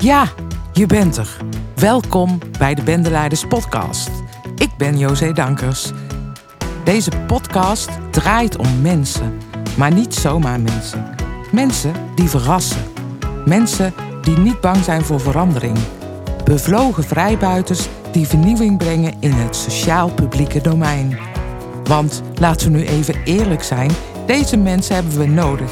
[0.00, 0.28] Ja,
[0.72, 1.36] je bent er.
[1.74, 4.10] Welkom bij de Bendeleiders Podcast.
[4.56, 5.90] Ik ben José Dankers.
[6.84, 9.38] Deze podcast draait om mensen,
[9.76, 11.14] maar niet zomaar mensen.
[11.52, 12.82] Mensen die verrassen.
[13.44, 15.78] Mensen die niet bang zijn voor verandering.
[16.44, 21.18] Bevlogen vrijbuiters die vernieuwing brengen in het sociaal-publieke domein.
[21.84, 23.90] Want laten we nu even eerlijk zijn,
[24.26, 25.70] deze mensen hebben we nodig.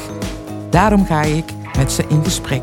[0.69, 1.45] Daarom ga ik
[1.77, 2.61] met ze in gesprek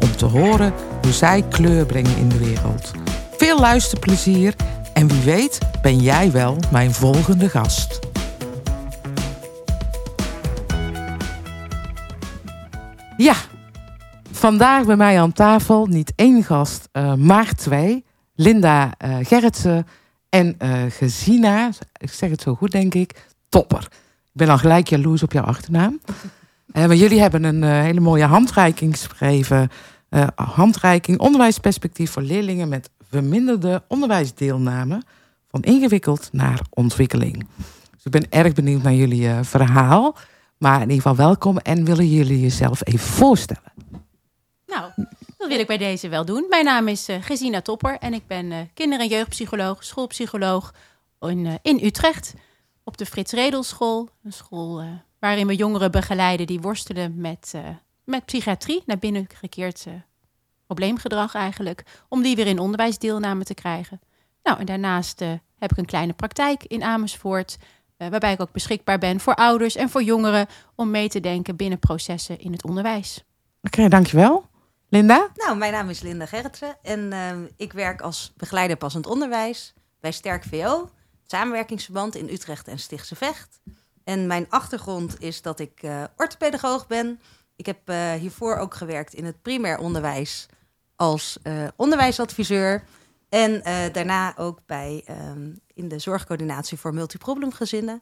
[0.00, 0.72] om te horen
[1.02, 2.90] hoe zij kleur brengen in de wereld.
[3.36, 4.54] Veel luisterplezier
[4.94, 7.98] en wie weet ben jij wel mijn volgende gast.
[13.16, 13.34] Ja,
[14.30, 18.04] vandaag bij mij aan tafel niet één gast, uh, maar twee.
[18.34, 19.86] Linda uh, Gerritsen
[20.28, 23.88] en uh, Gezina, ik zeg het zo goed denk ik, topper.
[24.24, 26.00] Ik ben al gelijk jaloers op jouw achternaam.
[26.72, 29.70] Maar jullie hebben een hele mooie handreiking geschreven
[30.14, 35.02] uh, handreiking onderwijsperspectief voor leerlingen met verminderde onderwijsdeelname
[35.48, 37.46] van ingewikkeld naar ontwikkeling.
[37.94, 40.16] Dus ik ben erg benieuwd naar jullie uh, verhaal.
[40.58, 43.72] Maar in ieder geval welkom en willen jullie jezelf even voorstellen?
[44.66, 44.90] Nou,
[45.38, 46.46] dat wil ik bij deze wel doen.
[46.48, 50.74] Mijn naam is uh, Gesina Topper en ik ben kinder- en jeugdpsycholoog, schoolpsycholoog
[51.20, 52.34] in, in Utrecht.
[52.84, 54.84] Op de Frits Redelschool, een school
[55.18, 57.54] waarin we jongeren begeleiden die worstelen met
[58.04, 59.94] met psychiatrie naar binnen gekeerd uh,
[60.66, 64.00] probleemgedrag eigenlijk, om die weer in onderwijsdeelname te krijgen.
[64.42, 67.58] Nou, en daarnaast uh, heb ik een kleine praktijk in Amersfoort,
[67.98, 71.56] uh, waarbij ik ook beschikbaar ben voor ouders en voor jongeren om mee te denken
[71.56, 73.24] binnen processen in het onderwijs.
[73.62, 74.50] Oké, okay, dankjewel.
[74.88, 75.30] Linda?
[75.34, 77.12] Nou, mijn naam is Linda Gerritsen en
[77.56, 80.90] ik werk als begeleider passend onderwijs bij Sterk VO,
[81.26, 83.60] samenwerkingsverband in Utrecht en Stichtse Vecht.
[84.04, 87.20] En mijn achtergrond is dat ik orthopedagoog ben,
[87.56, 90.46] ik heb uh, hiervoor ook gewerkt in het primair onderwijs
[90.96, 92.84] als uh, onderwijsadviseur.
[93.28, 98.00] En uh, daarna ook bij, um, in de zorgcoördinatie voor multiproblemgezinnen.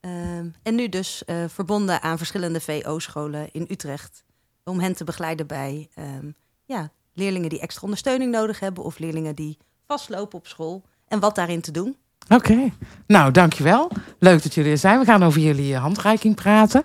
[0.00, 4.24] Um, en nu dus verbonden aan verschillende VO-scholen in Utrecht.
[4.64, 8.84] Om hen te begeleiden bij um, ja, leerlingen die extra ondersteuning nodig hebben.
[8.84, 10.84] Of leerlingen die vastlopen op school.
[11.08, 11.96] En wat daarin te doen.
[12.34, 12.70] Oké,
[13.06, 13.90] nou dankjewel.
[14.18, 14.98] Leuk dat jullie er zijn.
[14.98, 16.82] We gaan over jullie handreiking praten.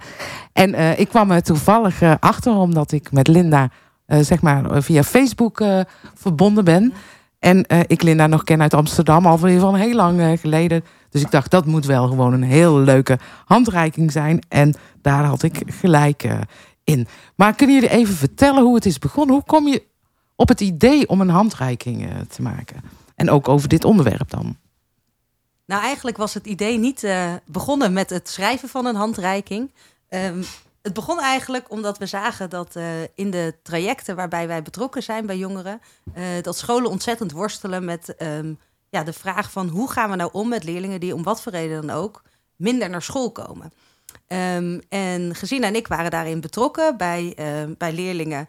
[0.53, 3.69] En uh, ik kwam er toevallig uh, achter omdat ik met Linda
[4.07, 5.63] zeg maar via Facebook
[6.13, 6.93] verbonden ben.
[7.39, 10.83] En ik Linda nog ken uit Amsterdam, alweer van heel lang geleden.
[11.09, 14.41] Dus ik dacht dat moet wel gewoon een heel leuke handreiking zijn.
[14.47, 16.27] En daar had ik gelijk
[16.83, 17.07] in.
[17.35, 19.35] Maar kunnen jullie even vertellen hoe het is begonnen?
[19.35, 19.83] Hoe kom je
[20.35, 22.81] op het idee om een handreiking te maken?
[23.15, 24.55] En ook over dit onderwerp dan.
[25.65, 29.71] Nou, eigenlijk was het idee niet uh, begonnen met het schrijven van een handreiking.
[30.09, 30.43] Um,
[30.81, 35.25] het begon eigenlijk omdat we zagen dat uh, in de trajecten waarbij wij betrokken zijn
[35.25, 35.81] bij jongeren,
[36.17, 38.59] uh, dat scholen ontzettend worstelen met um,
[38.89, 41.51] ja, de vraag van hoe gaan we nou om met leerlingen die om wat voor
[41.51, 42.23] reden dan ook
[42.55, 43.71] minder naar school komen.
[44.27, 47.33] Um, en Gezina en ik waren daarin betrokken bij,
[47.77, 48.47] bij leerlingen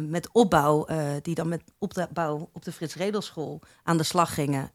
[0.00, 0.86] met opbouw,
[1.22, 4.70] die dan met opbouw op de Frits Redelschool aan de slag gingen.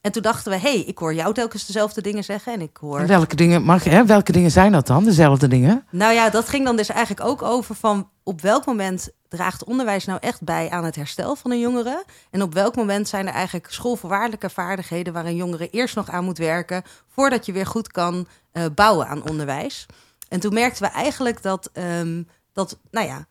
[0.00, 2.52] En toen dachten we, hé, hey, ik hoor jou telkens dezelfde dingen zeggen.
[2.52, 3.06] En ik hoor.
[3.06, 5.86] Welke dingen, mag, hè, welke dingen zijn dat dan, dezelfde dingen?
[5.90, 10.04] Nou ja, dat ging dan dus eigenlijk ook over van op welk moment draagt onderwijs
[10.04, 12.04] nou echt bij aan het herstel van een jongere?
[12.30, 16.24] En op welk moment zijn er eigenlijk schoolvoorwaardelijke vaardigheden waar een jongere eerst nog aan
[16.24, 19.86] moet werken voordat je weer goed kan uh, bouwen aan onderwijs?
[20.28, 23.26] En toen merkten we eigenlijk dat, um, dat nou ja,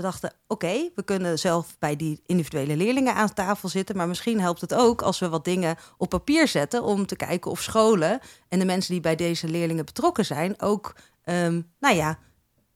[0.00, 4.40] we dachten, oké, we kunnen zelf bij die individuele leerlingen aan tafel zitten, maar misschien
[4.40, 8.20] helpt het ook als we wat dingen op papier zetten om te kijken of scholen
[8.48, 12.18] en de mensen die bij deze leerlingen betrokken zijn ook, um, nou ja,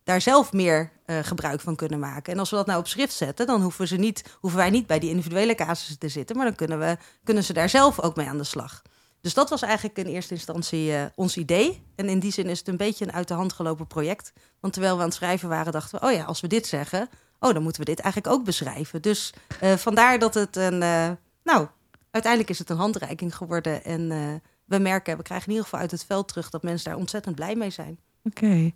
[0.04, 2.32] daar zelf meer uh, gebruik van kunnen maken.
[2.32, 4.86] En als we dat nou op schrift zetten, dan hoeven, ze niet, hoeven wij niet
[4.86, 8.16] bij die individuele casussen te zitten, maar dan kunnen, we, kunnen ze daar zelf ook
[8.16, 8.82] mee aan de slag.
[9.24, 11.82] Dus dat was eigenlijk in eerste instantie uh, ons idee.
[11.94, 14.32] En in die zin is het een beetje een uit de hand gelopen project.
[14.60, 17.08] Want terwijl we aan het schrijven waren, dachten we: oh ja, als we dit zeggen,
[17.38, 19.02] oh, dan moeten we dit eigenlijk ook beschrijven.
[19.02, 19.32] Dus
[19.62, 20.82] uh, vandaar dat het een.
[20.82, 21.10] Uh,
[21.42, 21.66] nou,
[22.10, 23.84] uiteindelijk is het een handreiking geworden.
[23.84, 24.08] En
[24.64, 27.34] we merken, we krijgen in ieder geval uit het veld terug dat mensen daar ontzettend
[27.34, 27.98] blij mee zijn.
[28.24, 28.44] Oké.
[28.44, 28.74] Okay.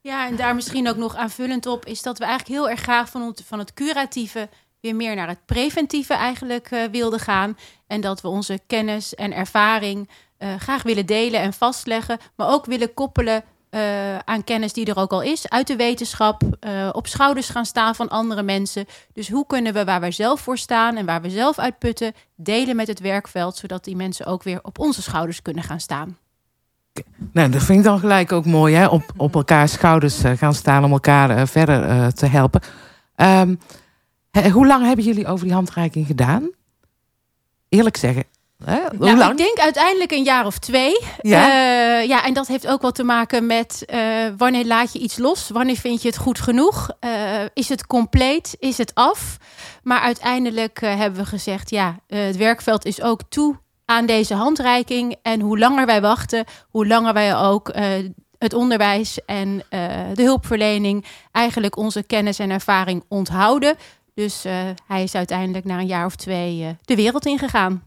[0.00, 3.08] Ja, en daar misschien ook nog aanvullend op is dat we eigenlijk heel erg graag
[3.10, 4.48] van, van het curatieve
[4.80, 7.56] weer meer naar het preventieve eigenlijk uh, wilden gaan.
[7.86, 10.08] En dat we onze kennis en ervaring
[10.38, 14.98] uh, graag willen delen en vastleggen, maar ook willen koppelen uh, aan kennis die er
[14.98, 16.42] ook al is uit de wetenschap,
[16.92, 18.86] op schouders gaan staan van andere mensen.
[19.12, 22.76] Dus hoe kunnen we waar wij zelf voor staan en waar we zelf uitputten, delen
[22.76, 26.18] met het werkveld, zodat die mensen ook weer op onze schouders kunnen gaan staan.
[27.32, 28.86] Nou, dat vind ik dan gelijk ook mooi, hè?
[28.86, 32.60] Op, op elkaar schouders gaan staan om elkaar verder te helpen.
[33.16, 33.58] Um,
[34.52, 36.50] Hoe lang hebben jullie over die handreiking gedaan?
[37.68, 38.24] Eerlijk zeggen.
[38.64, 38.80] Hè?
[38.80, 39.30] Hoe Nou, lang?
[39.30, 41.00] ik denk uiteindelijk een jaar of twee.
[41.20, 41.46] Ja?
[41.48, 44.00] Eh, ja, en dat heeft ook wel te maken met eh,
[44.36, 45.48] wanneer laat je iets los?
[45.48, 46.90] Wanneer vind je het goed genoeg?
[47.00, 47.10] Eh,
[47.54, 48.56] is het compleet?
[48.58, 49.36] Is het af?
[49.82, 55.16] Maar uiteindelijk hebben we gezegd, ja, het werkveld is ook toe aan deze handreiking.
[55.22, 57.72] En hoe langer wij wachten, hoe langer wij ook
[58.38, 59.62] het onderwijs en
[60.14, 63.76] de hulpverlening eigenlijk onze kennis en ervaring onthouden.
[64.18, 67.82] Dus eh, hij is uiteindelijk na een jaar of twee eh, de wereld ingegaan.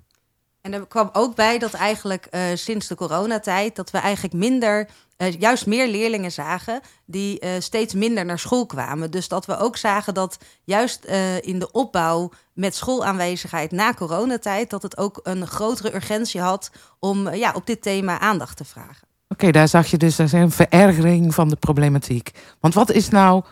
[0.62, 3.76] En er kwam ook bij dat eigenlijk eh, sinds de coronatijd...
[3.76, 6.82] dat we eigenlijk minder, eh, juist meer leerlingen zagen...
[7.06, 9.12] die eh, steeds minder naar school kwamen.
[9.12, 14.70] Dus dat we ook zagen dat juist eh, in de opbouw met schoolaanwezigheid na coronatijd...
[14.70, 19.08] dat het ook een grotere urgentie had om ja, op dit thema aandacht te vragen.
[19.28, 22.32] Oké, daar zag je dus een verergering van de problematiek.
[22.60, 23.44] Want wat is nou,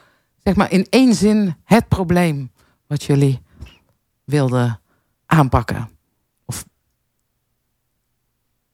[0.44, 2.52] zeg maar in één zin, het probleem
[2.90, 3.42] wat jullie
[4.24, 4.82] wilden
[5.26, 5.90] aanpakken?
[6.46, 6.66] Of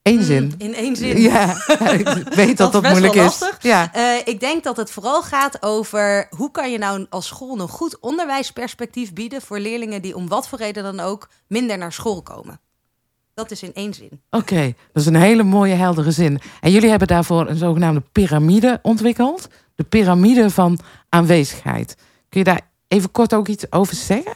[0.02, 0.54] één zin?
[0.58, 1.22] In één zin.
[1.22, 1.56] Ja,
[1.92, 2.08] ik
[2.42, 3.52] weet dat Dat moeilijk is.
[3.60, 3.94] Ja.
[3.94, 7.68] Eh, ik denk dat het vooral gaat over hoe kan je nou als school een
[7.68, 12.22] goed onderwijsperspectief bieden voor leerlingen die om wat voor reden dan ook minder naar school
[12.22, 12.60] komen.
[13.34, 14.22] Dat is in één zin.
[14.30, 16.40] Oké, dat is een hele mooie, heldere zin.
[16.62, 19.48] En jullie hebben daarvoor een zogenaamde piramide ontwikkeld.
[19.76, 20.80] De piramide van
[21.10, 21.96] aanwezigheid.
[22.30, 24.36] Kun je daar even kort ook iets over zeggen?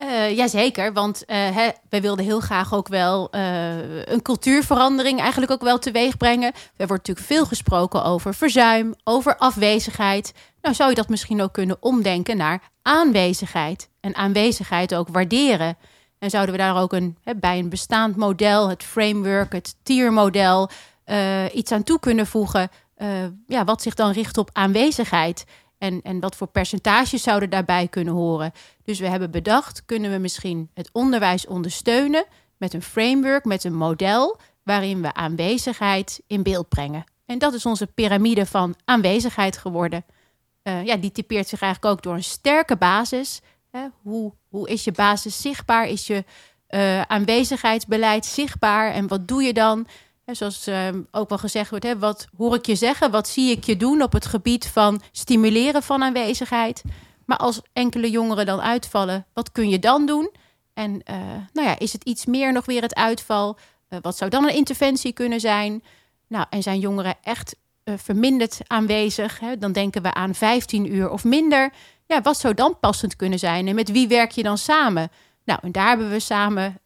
[0.00, 5.52] Eh jazeker, want eh, hè, wij wilden heel graag ook wel eh, een cultuurverandering eigenlijk
[5.52, 6.52] ook wel teweeg brengen.
[6.76, 10.32] Er wordt natuurlijk veel gesproken over verzuim, over afwezigheid.
[10.62, 13.88] Nou zou je dat misschien ook kunnen omdenken naar aanwezigheid.
[14.00, 15.76] En aanwezigheid ook waarderen.
[16.18, 20.70] En zouden we daar ook een, hè, bij een bestaand model, het framework, het tiermodel,
[21.52, 22.70] iets aan toe kunnen voegen.
[23.46, 25.44] ja, wat zich dan richt op aanwezigheid.
[25.80, 28.52] En, en wat voor percentages zouden daarbij kunnen horen.
[28.84, 32.24] Dus we hebben bedacht, kunnen we misschien het onderwijs ondersteunen
[32.56, 37.04] met een framework, met een model waarin we aanwezigheid in beeld brengen.
[37.26, 40.04] En dat is onze piramide van aanwezigheid geworden.
[40.62, 43.40] Eh, ja, die typeert zich eigenlijk ook door een sterke basis.
[44.02, 45.88] Hoe, hoe is je basis zichtbaar?
[45.88, 46.24] Is je
[46.66, 48.92] eh, aanwezigheidsbeleid zichtbaar?
[48.92, 49.86] En wat doe je dan?
[50.34, 53.10] Zoals eh, ook wel gezegd wordt, hè, wat hoor ik je zeggen?
[53.10, 56.82] Wat zie ik je doen op het gebied van stimuleren van aanwezigheid?
[57.30, 60.30] Maar als enkele jongeren dan uitvallen, wat kun je dan doen?
[60.74, 61.16] En eh,
[61.52, 63.58] nou ja, is het iets meer nog weer het uitval?
[63.88, 65.82] Eh, wat zou dan een interventie kunnen zijn?
[66.26, 69.40] Nou, en zijn jongeren echt eh, verminderd aanwezig?
[69.40, 69.58] Hè?
[69.58, 71.72] Dan denken we aan 15 uur of minder.
[72.06, 73.68] Ja, wat zou dan passend kunnen zijn?
[73.68, 75.10] En met wie werk je dan samen?
[75.44, 76.80] Nou, en daar hebben we samen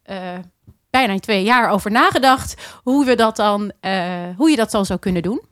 [0.94, 2.55] bijna twee jaar over nagedacht.
[2.82, 5.43] Hoe, we dat dan, eh, hoe je dat dan zou kunnen doen.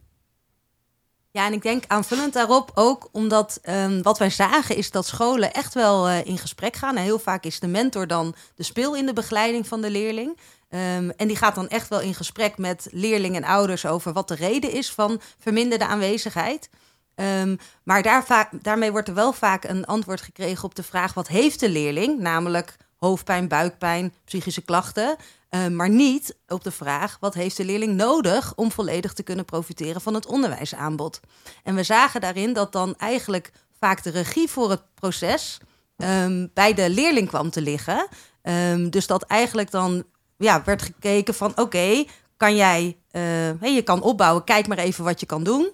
[1.31, 5.53] Ja, en ik denk aanvullend daarop ook omdat ehm, wat wij zagen is dat scholen
[5.53, 6.97] echt wel eh, in gesprek gaan.
[6.97, 10.39] En heel vaak is de mentor dan de speel in de begeleiding van de leerling.
[10.69, 14.29] Ehm, en die gaat dan echt wel in gesprek met leerling en ouders over wat
[14.29, 16.69] de reden is van verminderde aanwezigheid.
[17.15, 21.29] Ehm, maar daar daarmee wordt er wel vaak een antwoord gekregen op de vraag: wat
[21.29, 22.21] heeft de leerling?
[22.21, 22.77] Namelijk
[23.07, 25.17] hoofdpijn, buikpijn, psychische klachten.
[25.51, 29.45] Uh, maar niet op de vraag: wat heeft de leerling nodig om volledig te kunnen
[29.45, 31.21] profiteren van het onderwijsaanbod?
[31.63, 35.59] En we zagen daarin dat dan eigenlijk vaak de regie voor het proces
[35.97, 38.09] um, bij de leerling kwam te liggen.
[38.43, 40.05] Um, dus dat eigenlijk dan
[40.37, 42.05] ja, werd gekeken van: oké,
[42.37, 43.23] kan jij, uh,
[43.61, 45.71] hey, je kan opbouwen, kijk maar even wat je kan doen.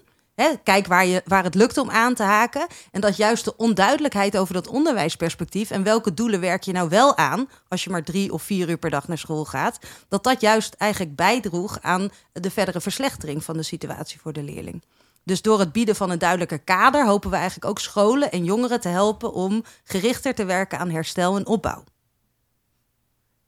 [0.63, 2.67] Kijk waar, je, waar het lukt om aan te haken.
[2.91, 7.17] En dat juist de onduidelijkheid over dat onderwijsperspectief en welke doelen werk je nou wel
[7.17, 10.41] aan als je maar drie of vier uur per dag naar school gaat, dat dat
[10.41, 14.83] juist eigenlijk bijdroeg aan de verdere verslechtering van de situatie voor de leerling.
[15.23, 18.79] Dus door het bieden van een duidelijker kader hopen we eigenlijk ook scholen en jongeren
[18.79, 21.83] te helpen om gerichter te werken aan herstel en opbouw.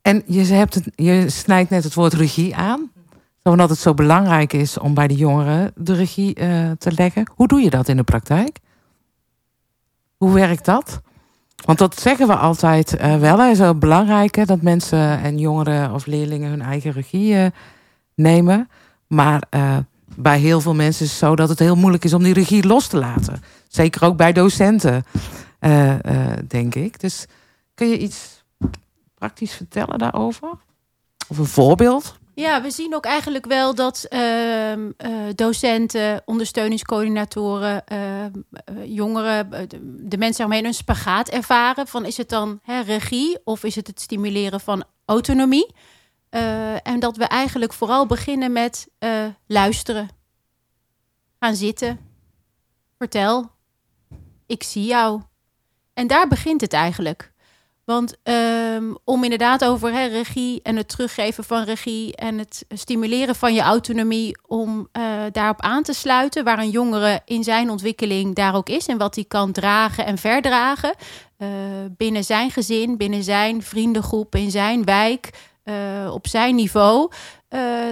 [0.01, 2.91] En je, hebt het, je snijdt net het woord regie aan
[3.43, 7.31] omdat het zo belangrijk is om bij de jongeren de regie uh, te leggen.
[7.35, 8.59] Hoe doe je dat in de praktijk?
[10.17, 11.01] Hoe werkt dat?
[11.65, 13.39] Want dat zeggen we altijd uh, wel.
[13.39, 17.45] Het is wel belangrijk hè, dat mensen en jongeren of leerlingen hun eigen regie uh,
[18.15, 18.69] nemen.
[19.07, 19.43] Maar
[20.15, 22.67] bij heel veel mensen is het zo dat het heel moeilijk is om die regie
[22.67, 23.43] los te laten.
[23.67, 25.05] Zeker ook bij docenten,
[26.47, 26.99] denk ik.
[26.99, 27.25] Dus
[27.73, 28.43] kun je iets
[29.15, 30.49] praktisch vertellen daarover?
[31.27, 32.19] Of een voorbeeld?
[32.41, 34.87] Ja, we zien ook eigenlijk wel dat uh, uh,
[35.35, 38.25] docenten, ondersteuningscoördinatoren, uh,
[38.85, 41.87] jongeren, de, de, mensen omheen een spagaat ervaren.
[41.87, 45.73] Van is het dan hè, regie of is het het stimuleren van autonomie?
[46.29, 50.09] Eh, en dat we eigenlijk vooral beginnen met eh, luisteren.
[51.39, 51.99] Gaan zitten.
[52.97, 53.51] Vertel.
[54.45, 55.21] Ik zie jou.
[55.93, 57.30] En daar begint het eigenlijk.
[57.91, 63.53] Want ehm, om inderdaad over regie en het teruggeven van regie en het stimuleren van
[63.53, 68.55] je autonomie, om uh, daarop aan te sluiten waar een jongere in zijn ontwikkeling daar
[68.55, 70.95] ook is en wat hij kan dragen en verdragen
[71.37, 71.47] uh,
[71.97, 75.29] binnen zijn gezin, binnen zijn vriendengroep, in zijn wijk,
[75.65, 77.11] uh, op zijn niveau.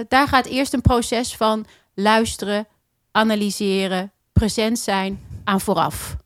[0.08, 2.66] daar gaat eerst een proces van luisteren,
[3.12, 6.16] analyseren, present zijn aan vooraf.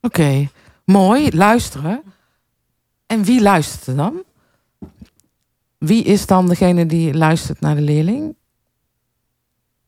[0.00, 0.48] Oké,
[0.84, 2.13] mooi, luisteren.
[3.06, 4.24] En wie luistert er dan?
[5.78, 8.36] Wie is dan degene die luistert naar de leerling?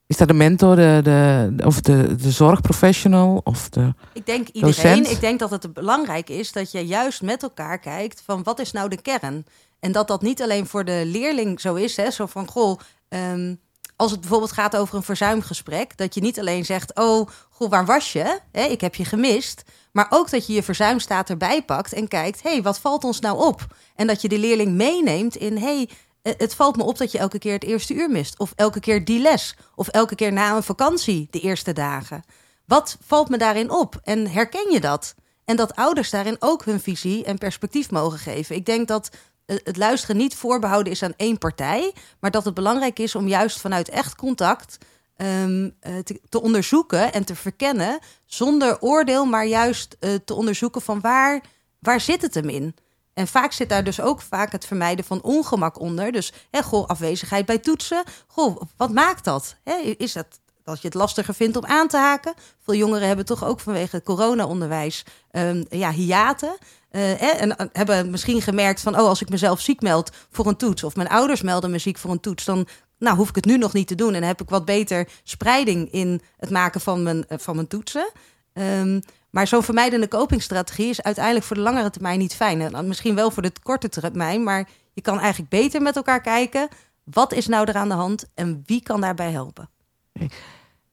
[0.06, 3.40] Is dat de mentor, de, de, of de, de zorgprofessional?
[3.44, 5.10] Of de ik denk iedereen.
[5.10, 8.72] Ik denk dat het belangrijk is dat je juist met elkaar kijkt van wat is
[8.72, 9.46] nou de kern?
[9.80, 13.60] En dat dat niet alleen voor de leerling zo is, hè, zo van goh, um,
[13.96, 17.86] als het bijvoorbeeld gaat over een verzuimgesprek, dat je niet alleen zegt: Oh, goh, waar
[17.86, 18.40] was je?
[18.52, 19.62] Ik heb je gemist.
[19.92, 23.46] Maar ook dat je je verzuimstaat erbij pakt en kijkt: hey, wat valt ons nou
[23.46, 23.66] op?
[23.94, 25.88] En dat je de leerling meeneemt in: hey,
[26.22, 28.38] het valt me op dat je elke keer het eerste uur mist.
[28.38, 29.56] Of elke keer die les.
[29.74, 32.24] Of elke keer na een vakantie, de eerste dagen.
[32.64, 34.00] Wat valt me daarin op?
[34.02, 35.14] En herken je dat?
[35.44, 38.56] En dat ouders daarin ook hun visie en perspectief mogen geven.
[38.56, 39.10] Ik denk dat
[39.46, 43.60] het luisteren niet voorbehouden is aan één partij, maar dat het belangrijk is om juist
[43.60, 44.78] vanuit echt contact
[45.16, 51.00] um, te, te, onderzoeken en te verkennen, zonder oordeel, maar juist uh, te onderzoeken van
[51.00, 51.40] waar,
[51.78, 52.74] waar zit het hem in?
[53.14, 56.12] En vaak zit daar dus ook vaak het vermijden van ongemak onder.
[56.12, 58.04] Dus hè, goh, afwezigheid bij toetsen.
[58.26, 59.56] Goh, wat maakt dat?
[59.64, 60.26] Hè, is dat
[60.62, 62.34] dat je het lastiger vindt om aan te haken?
[62.58, 66.56] Veel jongeren hebben toch ook vanwege corona-onderwijs um, ja, hiaten.
[66.96, 70.56] Uh, en eh, hebben misschien gemerkt van, oh, als ik mezelf ziek meld voor een
[70.56, 72.66] toets, of mijn ouders melden me ziek voor een toets, dan
[72.98, 74.14] nou, hoef ik het nu nog niet te doen.
[74.14, 78.10] En heb ik wat beter spreiding in het maken van mijn, uh, van mijn toetsen.
[78.52, 79.00] Um,
[79.30, 82.60] maar zo'n vermijdende copingstrategie is uiteindelijk voor de langere termijn niet fijn.
[82.60, 86.68] En misschien wel voor de korte termijn, maar je kan eigenlijk beter met elkaar kijken.
[87.04, 89.68] Wat is nou er aan de hand en wie kan daarbij helpen?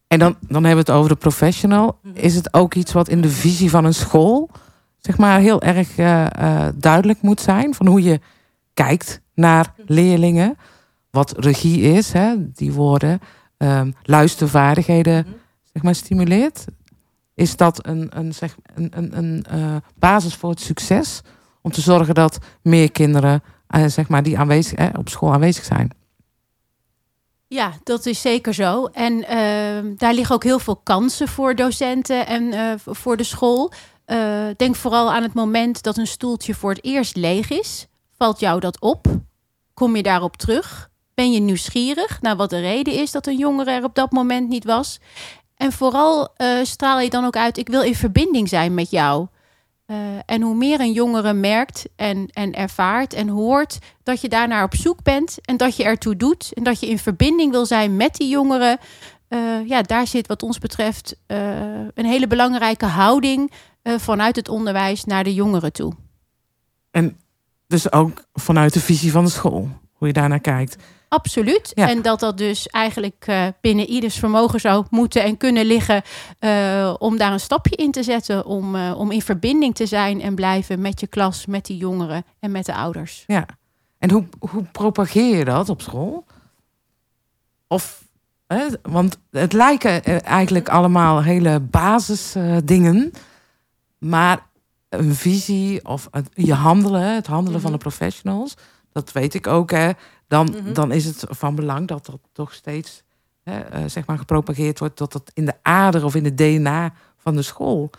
[0.08, 2.00] En dan, dan hebben we het over de professional.
[2.02, 2.16] Mhm.
[2.16, 4.50] Is het ook iets wat in de visie van een school
[5.06, 7.74] zeg maar, heel erg uh, uh, duidelijk moet zijn.
[7.74, 8.20] Van hoe je
[8.74, 10.58] kijkt naar leerlingen.
[11.12, 13.20] Wat regie is, hè, die woorden.
[13.58, 15.42] Um, luistervaardigheden mm
[15.74, 16.66] zeg maar, stimuleert.
[17.36, 21.22] Is dat een, een, zeg, een, een, een uh, basis voor het succes?
[21.62, 23.44] Om te zorgen dat meer kinderen
[23.88, 25.90] zeg maar, die aanwezig, op school aanwezig zijn.
[27.48, 28.86] Ja, dat is zeker zo.
[28.86, 33.72] En uh, daar liggen ook heel veel kansen voor docenten en uh, voor de school.
[34.08, 37.88] Uh, denk vooral aan het moment dat een stoeltje voor het eerst leeg is.
[38.18, 39.08] Valt jou dat op?
[39.74, 40.90] Kom je daarop terug?
[41.14, 44.50] Ben je nieuwsgierig naar wat de reden is dat een jongere er op dat moment
[44.50, 45.00] niet was?
[45.56, 49.28] En vooral uh, straal je dan ook uit: ik wil in verbinding zijn met jou.
[49.88, 54.64] Uh, en hoe meer een jongere merkt en, en ervaart en hoort dat je daarnaar
[54.64, 57.98] op zoek bent en dat je ertoe doet en dat je in verbinding wil zijn
[57.98, 58.78] met die jongeren,
[59.66, 61.16] ja, daar zit wat ons betreft
[61.94, 63.52] een hele belangrijke houding
[63.84, 65.94] vanuit het onderwijs naar de jongeren toe.
[66.92, 67.18] En
[67.68, 70.76] dus ook vanuit de visie van de school, hoe je daarnaar kijkt.
[71.14, 71.72] Absoluut.
[71.74, 71.90] Ja.
[71.90, 76.02] En dat dat dus eigenlijk uh, binnen ieders vermogen zou moeten en kunnen liggen
[76.40, 78.46] uh, om daar een stapje in te zetten.
[78.46, 82.26] Om, uh, om in verbinding te zijn en blijven met je klas, met die jongeren
[82.40, 83.24] en met de ouders.
[83.28, 83.46] Ja.
[84.00, 86.26] En hoe, hoe propageer je dat op school?
[87.68, 88.04] Of,
[88.48, 93.14] hè, want het lijken eigenlijk allemaal hele basisdingen.
[94.04, 94.48] Maar
[94.90, 97.72] een visie of het, je handelen, het handelen mm -hmm.
[97.72, 98.54] van de professionals,
[98.92, 99.72] dat weet ik ook.
[99.72, 99.92] Hè,
[100.28, 100.74] dan, mm -hmm.
[100.74, 103.04] dan is het van belang dat dat toch steeds
[103.44, 106.94] hè, uh, zeg maar gepropageerd wordt, dat dat in de ader of in het DNA
[107.18, 107.90] van de school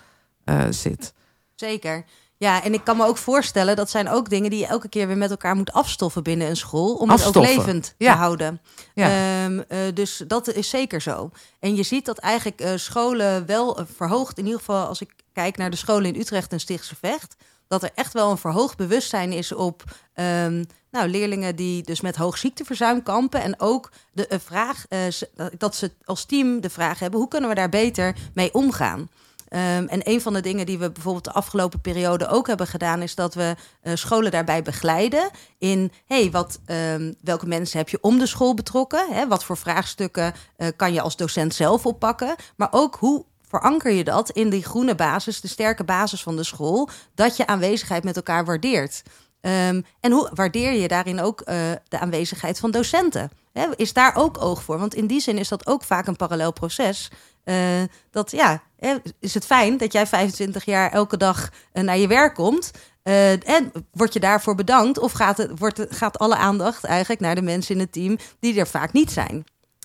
[0.44, 1.14] uh, zit.
[1.54, 2.04] Zeker.
[2.36, 5.06] Ja, en ik kan me ook voorstellen, dat zijn ook dingen die je elke keer
[5.06, 6.94] weer met elkaar moet afstoffen binnen een school.
[6.94, 7.42] Om afstoffen.
[7.42, 8.12] het ook levend ja.
[8.12, 8.60] te houden.
[8.94, 9.44] Ja.
[9.44, 11.30] Um, uh, dus dat is zeker zo.
[11.58, 15.10] En je ziet dat eigenlijk uh, scholen wel uh, verhoogd, in ieder geval als ik
[15.34, 17.36] kijk naar de scholen in Utrecht en Stichtse Vecht,
[17.68, 19.82] dat er echt wel een verhoogd bewustzijn is op
[20.14, 23.42] um, nou, leerlingen die dus met hoog ziekteverzuim kampen.
[23.42, 27.48] En ook de uh, vraag, uh, dat ze als team de vraag hebben: hoe kunnen
[27.48, 29.08] we daar beter mee omgaan?
[29.48, 33.02] Um, en een van de dingen die we bijvoorbeeld de afgelopen periode ook hebben gedaan,
[33.02, 37.98] is dat we uh, scholen daarbij begeleiden in hey, wat, um, welke mensen heb je
[38.00, 39.12] om de school betrokken?
[39.12, 39.28] Hè?
[39.28, 40.34] Wat voor vraagstukken
[40.76, 42.34] kan je als docent zelf oppakken?
[42.56, 43.24] Maar ook hoe
[43.54, 47.46] veranker je dat in die groene basis, de sterke basis van de school, dat je
[47.46, 49.02] aanwezigheid met elkaar waardeert.
[49.40, 51.56] Um, en hoe waardeer je daarin ook uh,
[51.88, 53.30] de aanwezigheid van docenten?
[53.76, 54.78] Is daar ook oog voor?
[54.78, 57.10] Want in die zin is dat ook vaak een parallel proces.
[57.44, 58.62] eh, dat ja,
[59.20, 62.70] is het fijn dat jij 25 jaar elke dag eh, naar je werk komt.
[63.02, 64.98] Eh, en word je daarvoor bedankt?
[64.98, 68.58] Of gaat, het, wordt gaat alle aandacht eigenlijk naar de mensen in het team die
[68.58, 69.44] er vaak niet zijn?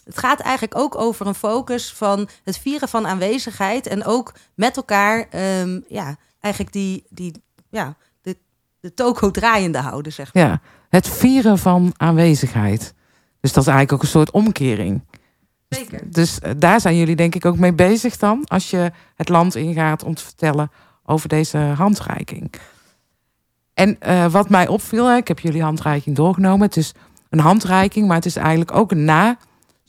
[0.09, 3.87] Het gaat eigenlijk ook over een focus van het vieren van aanwezigheid.
[3.87, 8.37] En ook met elkaar, ehm, ja, eigenlijk die, die ja, de,
[8.79, 10.43] de toko draaiende houden, zeg maar.
[10.43, 12.93] Ja, het vieren van aanwezigheid.
[13.39, 15.01] Dus dat is eigenlijk ook een soort omkering.
[15.69, 16.11] Zeker.
[16.11, 19.55] Dus eh, daar zijn jullie denk ik ook mee bezig dan, als je het land
[19.55, 20.71] ingaat om te vertellen
[21.05, 22.51] over deze handreiking.
[23.73, 26.67] En eh, wat mij opviel, hè, ik heb jullie handreiking doorgenomen.
[26.67, 26.93] Het is
[27.29, 29.05] een handreiking, maar het is eigenlijk ook een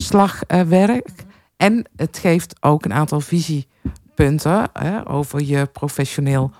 [0.01, 1.25] naslagwerk.
[1.57, 6.51] en het geeft ook een aantal visiepunten hè, over je professioneel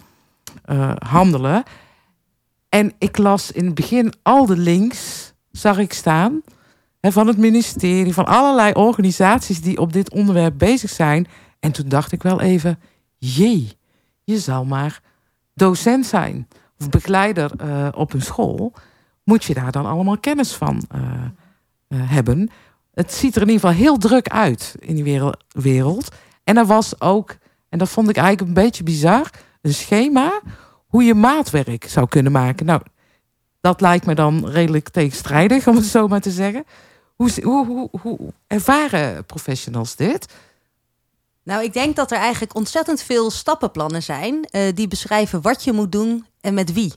[0.65, 1.63] eh, handelen.
[2.69, 6.41] En ik las in het begin al de links, zag ik staan,
[6.99, 11.27] hè, van het ministerie, van allerlei organisaties die op dit onderwerp bezig zijn.
[11.59, 12.79] En toen dacht ik wel even,
[13.17, 13.77] jee,
[14.23, 15.01] je zal maar
[15.53, 16.47] docent zijn
[16.79, 18.73] of begeleider eh, op een school.
[19.23, 20.99] Moet je daar dan allemaal kennis van eh,
[22.09, 22.49] hebben?
[22.93, 26.15] Het ziet er in ieder geval heel druk uit in die wereld-.
[26.43, 27.37] En er was ook,
[27.69, 29.29] en dat vond ik eigenlijk een beetje bizar,
[29.61, 30.41] een schema
[30.87, 32.65] hoe je maatwerk zou kunnen maken.
[32.65, 32.81] Nou,
[33.61, 36.65] dat lijkt me dan redelijk tegenstrijdig, om het zo maar te zeggen.
[37.15, 40.33] Hoe, hoe, hoe, hoe ervaren professionals dit?
[41.43, 45.71] Nou, ik denk dat er eigenlijk ontzettend veel stappenplannen zijn eh, die beschrijven wat je
[45.71, 46.93] moet doen en met wie.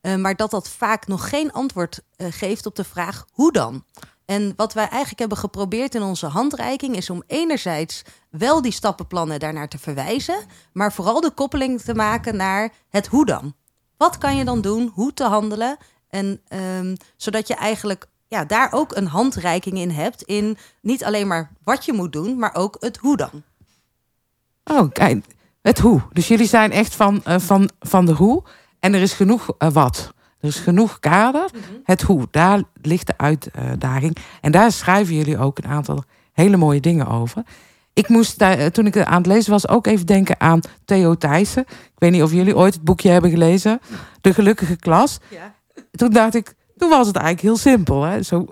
[0.00, 3.84] Eh, maar dat dat vaak nog geen antwoord eh, geeft op de vraag hoe dan.
[4.26, 9.38] En wat wij eigenlijk hebben geprobeerd in onze handreiking is om enerzijds wel die stappenplannen
[9.38, 10.38] daarnaar te verwijzen,
[10.72, 13.54] maar vooral de koppeling te maken naar het hoe dan.
[13.96, 15.76] Wat kan je dan doen, hoe te handelen
[16.08, 21.26] en ehm, zodat je eigenlijk ja, daar ook een handreiking in hebt in niet alleen
[21.26, 23.42] maar wat je moet doen, maar ook het hoe dan.
[24.64, 25.24] Oh, kijk,
[25.62, 26.02] het hoe.
[26.12, 28.42] Dus jullie zijn echt van, eh, van, van de hoe.
[28.80, 30.14] En er is genoeg eh, wat.
[30.46, 31.50] Is genoeg kader.
[31.84, 34.16] Het hoe, daar ligt de uitdaging.
[34.40, 37.42] En daar schrijven jullie ook een aantal hele mooie dingen over.
[37.92, 41.14] Ik moest, daar, eh, toen ik aan het lezen was, ook even denken aan Theo
[41.14, 41.62] Thijssen.
[41.68, 43.80] Ik weet niet of jullie ooit het boekje hebben gelezen.
[44.20, 45.18] De Gelukkige Klas.
[45.28, 45.54] Ja.
[45.90, 48.02] Toen dacht ik, toen was het eigenlijk heel simpel.
[48.02, 48.22] Hè?
[48.22, 48.46] Zo,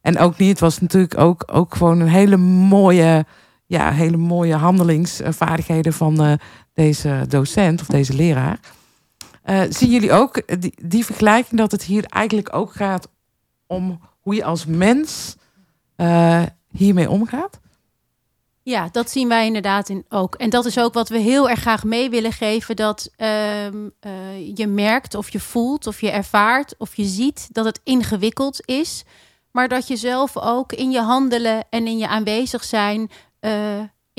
[0.00, 3.26] en ook niet, het was natuurlijk ook, ook gewoon een hele mooie,
[3.66, 6.32] ja, hele mooie handelingsvaardigheden van eh,
[6.74, 8.58] deze docent of deze leraar.
[9.48, 13.08] Eh, zien jullie ook die, die vergelijking dat het hier eigenlijk ook gaat
[13.66, 15.36] om hoe je als mens
[15.96, 17.60] eh, hiermee omgaat?
[18.62, 20.34] Ja, dat zien wij inderdaad in ook.
[20.34, 22.76] En dat is ook wat we heel erg graag mee willen geven.
[22.76, 27.64] Dat ehm, eh, je merkt of je voelt of je ervaart of je ziet dat
[27.64, 29.04] het ingewikkeld is.
[29.50, 33.10] Maar dat je zelf ook in je handelen en in je aanwezig zijn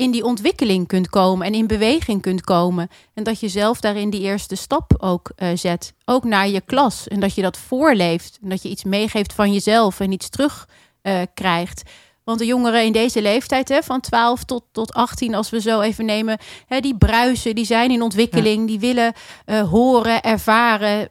[0.00, 2.88] in die ontwikkeling kunt komen en in beweging kunt komen.
[3.14, 5.94] En dat je zelf daarin die eerste stap ook eh, zet.
[6.04, 7.08] Ook naar je klas.
[7.08, 8.38] En dat je dat voorleeft.
[8.42, 10.68] En dat je iets meegeeft van jezelf en iets terug
[11.02, 11.82] eh, krijgt.
[12.24, 15.80] Want de jongeren in deze leeftijd, hè, van 12 tot, tot 18, als we zo
[15.80, 19.12] even nemen, hè, die bruisen, die zijn in ontwikkeling, die willen
[19.44, 21.08] eh, horen, ervaren,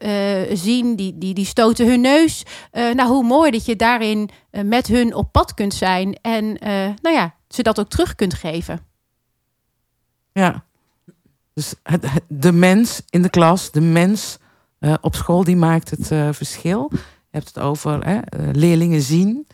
[0.58, 2.42] zien, die, die, die stoten hun neus.
[2.72, 6.58] Nou, hoe mooi dat je daarin met hun op pad kunt zijn en
[7.02, 8.80] nou ja, ze dat ook terug kunt geven.
[10.32, 10.64] Ja.
[11.54, 14.38] Dus het, het- de mens in de klas, de mens
[14.78, 16.88] eh, op school, die maakt het eh, verschil.
[16.92, 16.98] Je
[17.36, 19.46] hebt het over hè, eh, leerlingen zien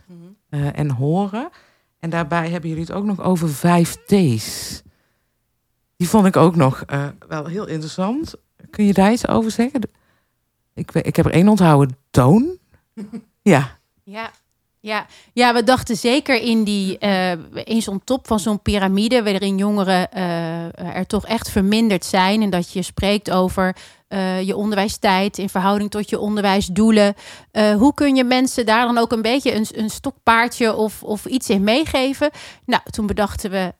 [0.48, 1.48] eh, en horen.
[1.98, 4.82] En daarbij hebben jullie het ook nog over vijf T's.
[5.96, 6.84] Die vond ik ook nog
[7.28, 8.34] wel heel interessant.
[8.70, 9.80] Kun je daar iets over zeggen?
[10.74, 11.96] Ik, ik heb er één onthouden.
[12.10, 12.58] Toon?
[13.42, 13.78] Ja.
[14.02, 14.30] Ja.
[14.86, 17.32] Ja, ja, we dachten zeker in, die, eh,
[17.64, 22.42] in zo'n top van zo'n piramide, waarin jongeren eh, er toch echt verminderd zijn.
[22.42, 23.76] En dat je spreekt over
[24.08, 27.14] eh, je onderwijstijd in verhouding tot je onderwijsdoelen.
[27.78, 31.50] Hoe kun je mensen daar dan ook een beetje een, een stokpaardje of, of iets
[31.50, 32.30] in meegeven?
[32.66, 33.72] Nou, toen bedachten we,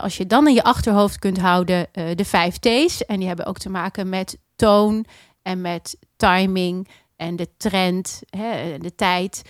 [0.00, 3.04] als je dan in je achterhoofd kunt houden, de vijf T's.
[3.04, 5.04] En die hebben ook te maken met toon
[5.42, 9.42] en met timing en de trend, hè, de tijd.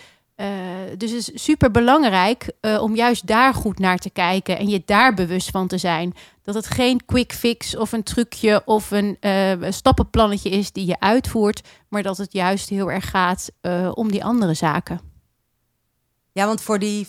[0.43, 0.49] Eh,
[0.97, 5.15] dus het is super belangrijk om juist daar goed naar te kijken en je daar
[5.15, 6.15] bewust van te zijn.
[6.43, 11.01] Dat het geen quick fix of een trucje of een eh, stappenplannetje is die je
[11.01, 15.12] uitvoert, maar dat het juist heel erg gaat eh, om die andere zaken.
[16.33, 17.09] Ja, want voor die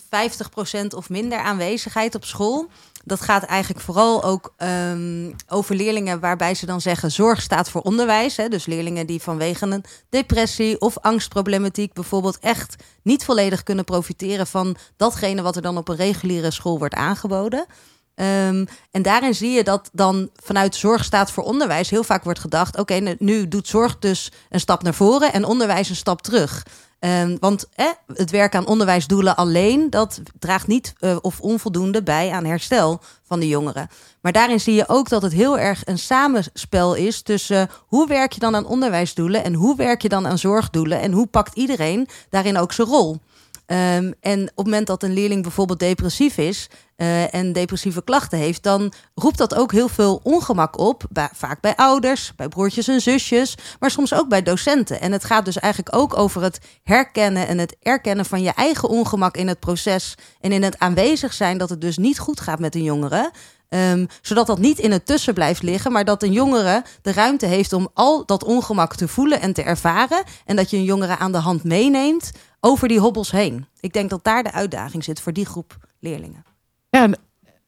[0.96, 2.68] of minder aanwezigheid op school,
[3.04, 7.80] dat gaat eigenlijk vooral ook ehm, over leerlingen waarbij ze dan zeggen zorg staat voor
[7.80, 8.36] onderwijs.
[8.36, 8.48] Hè?
[8.48, 14.76] Dus leerlingen die vanwege een depressie of angstproblematiek bijvoorbeeld echt niet volledig kunnen profiteren van
[14.96, 17.66] datgene wat er dan op een reguliere school wordt aangeboden.
[18.14, 22.38] Ehm, en daarin zie je dat dan vanuit Zorg staat voor onderwijs heel vaak wordt
[22.38, 26.62] gedacht: oké, nu doet zorg dus een stap naar voren en onderwijs een stap terug.
[27.04, 32.30] Um, want eh, het werk aan onderwijsdoelen alleen, dat draagt niet uh, of onvoldoende bij
[32.30, 33.88] aan herstel van de jongeren.
[34.20, 38.06] Maar daarin zie je ook dat het heel erg een samenspel is tussen uh, hoe
[38.06, 41.56] werk je dan aan onderwijsdoelen en hoe werk je dan aan zorgdoelen en hoe pakt
[41.56, 43.20] iedereen daarin ook zijn rol.
[43.66, 48.38] Um, en op het moment dat een leerling bijvoorbeeld depressief is uh, en depressieve klachten
[48.38, 51.04] heeft, dan roept dat ook heel veel ongemak op.
[51.10, 55.00] Bij, vaak bij ouders, bij broertjes en zusjes, maar soms ook bij docenten.
[55.00, 58.88] En het gaat dus eigenlijk ook over het herkennen en het erkennen van je eigen
[58.88, 62.58] ongemak in het proces en in het aanwezig zijn dat het dus niet goed gaat
[62.58, 63.30] met een jongere.
[63.68, 67.46] Um, zodat dat niet in het tussen blijft liggen, maar dat een jongere de ruimte
[67.46, 70.22] heeft om al dat ongemak te voelen en te ervaren.
[70.44, 72.30] En dat je een jongere aan de hand meeneemt
[72.64, 73.66] over die hobbels heen.
[73.80, 76.44] Ik denk dat daar de uitdaging zit voor die groep leerlingen.
[76.90, 77.08] Ja,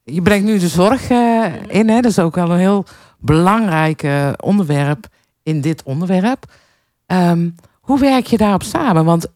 [0.05, 1.89] je brengt nu de zorg uh, in.
[1.89, 2.01] Hè?
[2.01, 2.85] Dat is ook wel een heel
[3.19, 5.07] belangrijk uh, onderwerp
[5.43, 6.53] in dit onderwerp.
[7.07, 9.05] Um, hoe werk je daarop samen?
[9.05, 9.27] Want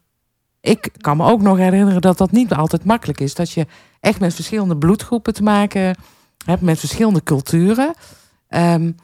[0.61, 3.33] ik kan me ook nog herinneren dat dat niet altijd makkelijk is.
[3.33, 3.67] Dat je
[3.99, 5.95] echt met verschillende bloedgroepen te maken
[6.45, 7.93] hebt, met verschillende culturen.
[8.49, 8.95] Um,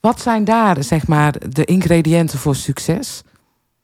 [0.00, 3.22] wat zijn daar, zeg maar, de ingrediënten voor succes?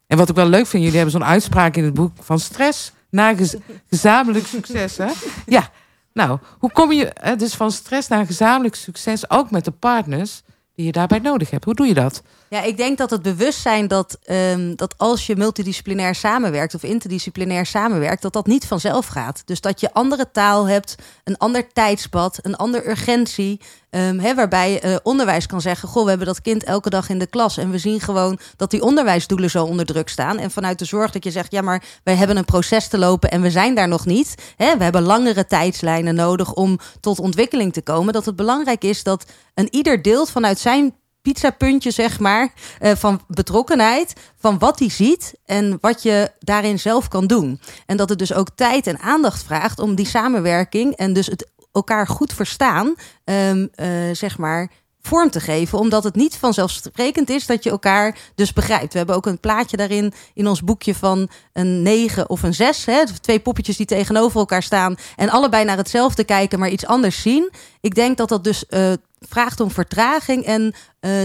[0.09, 2.93] En wat ik wel leuk vind, jullie hebben zo'n uitspraak in het boek van stress
[3.11, 3.55] naar gez
[3.91, 4.97] gezamenlijk succes.
[4.97, 5.11] Hè?
[5.47, 5.71] Ja,
[6.13, 10.43] nou, hoe kom je dus van stress naar gezamenlijk succes, ook met de partners
[10.75, 11.65] die je daarbij nodig hebt?
[11.65, 12.23] Hoe doe je dat?
[12.51, 17.67] Ja, ik denk dat het bewustzijn dat, um, dat als je multidisciplinair samenwerkt of interdisciplinair
[17.67, 19.43] samenwerkt, dat dat niet vanzelf gaat.
[19.45, 23.61] Dus dat je andere taal hebt, een ander tijdspad, een andere urgentie.
[23.91, 27.27] Hè, waarbij uh, onderwijs kan zeggen: Goh, we hebben dat kind elke dag in de
[27.27, 27.57] klas.
[27.57, 30.39] En we zien gewoon dat die onderwijsdoelen zo onder druk staan.
[30.39, 33.31] En vanuit de zorg dat je zegt: Ja, maar wij hebben een proces te lopen
[33.31, 34.35] en we zijn daar nog niet.
[34.57, 38.13] We hebben langere tijdslijnen nodig om tot ontwikkeling te komen.
[38.13, 40.95] Dat het belangrijk is dat een ieder deelt vanuit zijn
[41.33, 47.09] pizzapuntje, zeg maar, uh, van betrokkenheid, van wat hij ziet en wat je daarin zelf
[47.09, 47.61] kan doen.
[47.87, 51.51] En dat het dus ook tijd en aandacht vraagt om die samenwerking en dus het
[51.73, 54.71] elkaar goed verstaan, um, uh, zeg maar,
[55.03, 55.79] vorm te geven.
[55.79, 58.93] Omdat het niet vanzelfsprekend is dat je elkaar dus begrijpt.
[58.93, 62.85] We hebben ook een plaatje daarin in ons boekje van een 9 of een 6.
[62.85, 63.05] Hè?
[63.21, 67.53] Twee poppetjes die tegenover elkaar staan en allebei naar hetzelfde kijken, maar iets anders zien.
[67.81, 70.73] Ik denk dat dat dus uh, vraagt om vertraging en uh,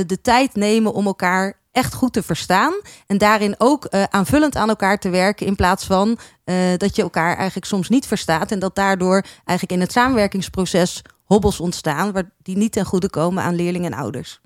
[0.06, 2.74] de tijd nemen om elkaar echt goed te verstaan.
[3.08, 5.46] En daarin ook uh, aanvullend aan elkaar te werken.
[5.46, 8.52] In plaats van uh, dat je elkaar eigenlijk soms niet verstaat.
[8.52, 12.12] En dat daardoor eigenlijk in het samenwerkingsproces hobbels ontstaan.
[12.12, 14.42] Waar die niet ten goede komen aan leerlingen en ouders.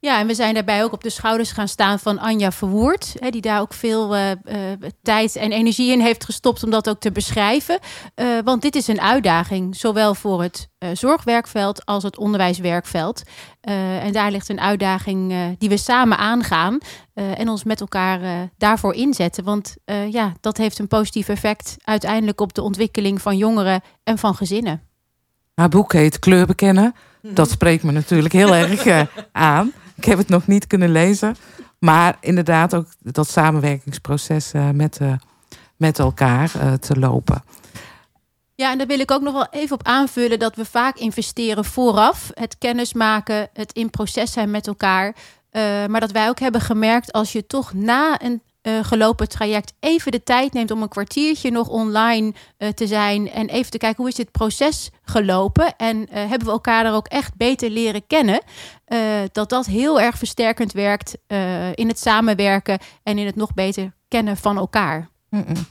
[0.00, 3.14] Ja, en we zijn daarbij ook op de schouders gaan staan van Anja Verwoerd.
[3.18, 4.34] Hè, die daar ook veel uh, uh,
[5.02, 7.78] tijd en energie in heeft gestopt om dat ook te beschrijven.
[8.16, 13.22] Uh, want dit is een uitdaging, zowel voor het zorgwerkveld als het onderwijswerkveld.
[13.60, 16.78] en daar ligt een uitdaging die we samen aangaan
[17.14, 19.44] en ons met elkaar daarvoor inzetten.
[19.44, 19.76] Want
[20.10, 24.82] ja, dat heeft een positief effect uiteindelijk op de ontwikkeling van jongeren en van gezinnen.
[25.54, 26.94] Haar boek heet Kleur bekennen.
[27.22, 29.72] Dat spreekt me natuurlijk heel erg aan.
[29.98, 31.36] Ik heb het nog niet kunnen lezen.
[31.78, 35.12] Maar inderdaad ook dat samenwerkingsproces uh, met, uh,
[35.76, 37.42] met elkaar uh, te lopen.
[38.54, 41.64] Ja, en daar wil ik ook nog wel even op aanvullen dat we vaak investeren
[41.64, 42.30] vooraf.
[42.34, 45.14] Het kennismaken, het in proces zijn met elkaar.
[45.88, 50.12] maar dat wij ook hebben gemerkt als je toch na een uh, gelopen traject even
[50.12, 53.98] de tijd neemt om een kwartiertje nog online uh, te zijn en even te kijken
[53.98, 58.06] hoe is dit proces gelopen en uh, hebben we elkaar er ook echt beter leren
[58.06, 58.42] kennen,
[59.32, 61.16] dat dat heel erg versterkend werkt
[61.74, 65.08] in het samenwerken en in het nog beter kennen van elkaar.
[65.30, 65.66] Mm -mm.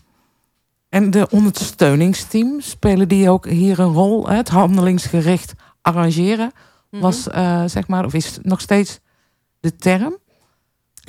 [0.89, 4.29] En de ondersteuningsteams spelen die ook hier een rol?
[4.29, 6.51] Het handelingsgericht arrangeren
[6.91, 7.01] Mhm.
[7.01, 7.23] was
[7.71, 8.99] zeg maar, of is nog steeds
[9.59, 10.17] de term?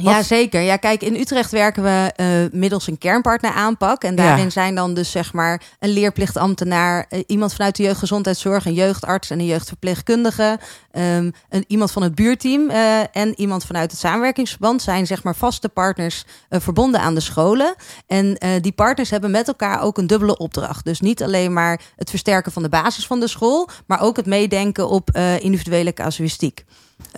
[0.03, 0.13] Wat?
[0.13, 0.61] Ja, zeker.
[0.61, 4.03] Ja, kijk, in Utrecht werken we uh, middels een kernpartner aanpak.
[4.03, 4.51] En daarin ja.
[4.51, 9.39] zijn dan dus zeg maar een leerplichtambtenaar, uh, iemand vanuit de jeugdgezondheidszorg, een jeugdarts en
[9.39, 10.59] een jeugdverpleegkundige,
[10.93, 15.37] um, een, iemand van het buurteam uh, en iemand vanuit het samenwerkingsverband zijn zeg maar
[15.37, 17.75] vaste partners verbonden aan de scholen.
[18.07, 20.85] En die partners hebben met elkaar ook een dubbele opdracht.
[20.85, 24.27] Dus niet alleen maar het versterken van de basis van de school, maar ook het
[24.27, 26.65] meedenken op individuele casuïstiek.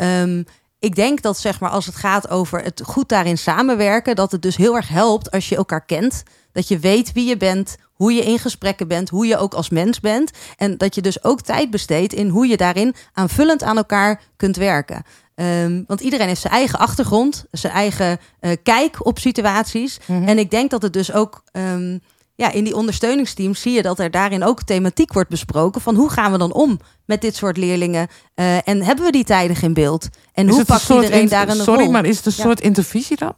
[0.01, 0.45] Um,
[0.81, 4.43] ik denk dat zeg maar als het gaat over het goed daarin samenwerken, dat het
[4.43, 6.23] dus heel erg helpt als je elkaar kent.
[6.53, 9.69] Dat je weet wie je bent, hoe je in gesprekken bent, hoe je ook als
[9.69, 10.31] mens bent.
[10.57, 14.57] En dat je dus ook tijd besteedt in hoe je daarin aanvullend aan elkaar kunt
[14.57, 15.03] werken.
[15.35, 19.99] Um, want iedereen heeft zijn eigen achtergrond, zijn eigen uh, kijk op situaties.
[20.07, 20.29] Mm -hmm.
[20.29, 22.01] En ik denk dat het dus ook um,
[22.40, 26.11] ja, in die ondersteuningsteams zie je dat er daarin ook thematiek wordt besproken van hoe
[26.11, 29.74] gaan we dan om met dit soort leerlingen uh, en hebben we die tijdig in
[29.74, 33.35] beeld en hoe pakt iedereen daar een Sorry, maar is het een soort intervisie dan?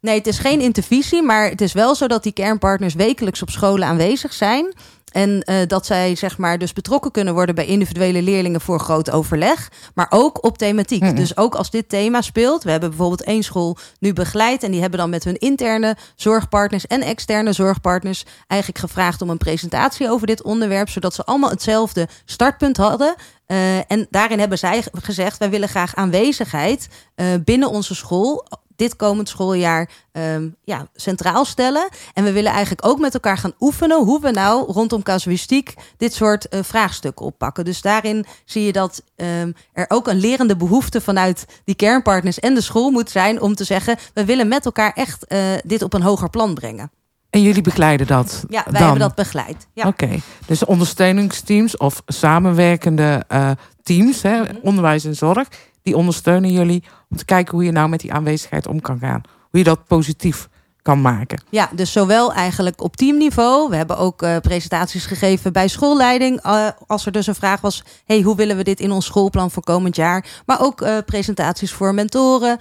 [0.00, 3.50] Nee, het is geen intervisie, maar het is wel zo dat die kernpartners wekelijks op
[3.50, 4.74] scholen aanwezig zijn.
[5.12, 9.10] En uh, dat zij zeg maar dus betrokken kunnen worden bij individuele leerlingen voor groot
[9.10, 11.02] overleg, maar ook op thematiek.
[11.02, 14.70] Mm Dus ook als dit thema speelt, we hebben bijvoorbeeld één school nu begeleid en
[14.70, 20.10] die hebben dan met hun interne zorgpartners en externe zorgpartners eigenlijk gevraagd om een presentatie
[20.10, 23.14] over dit onderwerp, zodat ze allemaal hetzelfde startpunt hadden.
[23.46, 28.46] Uh, en daarin hebben zij gezegd: wij willen graag aanwezigheid uh, binnen onze school
[28.82, 31.88] dit komend schooljaar um, ja, centraal stellen.
[32.14, 36.14] En we willen eigenlijk ook met elkaar gaan oefenen hoe we nou rondom casuïstiek dit
[36.14, 37.64] soort uh, vraagstukken oppakken.
[37.64, 42.54] Dus daarin zie je dat um, er ook een lerende behoefte vanuit die kernpartners en
[42.54, 45.92] de school moet zijn om te zeggen: we willen met elkaar echt uh, dit op
[45.92, 46.90] een hoger plan brengen.
[47.32, 48.44] En jullie begeleiden dat?
[48.48, 49.66] Ja, wij hebben dat begeleid.
[49.72, 49.86] Ja.
[49.86, 50.08] Oké,
[50.46, 53.50] dus ondersteuningsteams of samenwerkende uh,
[53.82, 54.56] teams, hè, mhm.
[54.62, 55.48] onderwijs en zorg,
[55.82, 59.20] die ondersteunen jullie om te kijken hoe je nou met die aanwezigheid om kan gaan.
[59.50, 60.48] Hoe je dat positief
[60.82, 61.42] kan maken.
[61.50, 63.70] Ja, dus zowel eigenlijk op teamniveau.
[63.70, 66.46] We hebben ook uh, presentaties gegeven bij schoolleiding.
[66.46, 69.50] Uh, als er dus een vraag was, hey, hoe willen we dit in ons schoolplan
[69.50, 70.42] voor komend jaar?
[70.46, 72.58] Maar ook uh, presentaties voor mentoren,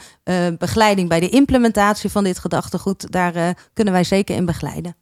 [0.57, 3.11] begeleiding bij de implementatie van dit gedachtegoed.
[3.11, 4.95] Daar kunnen wij zeker in begeleiden.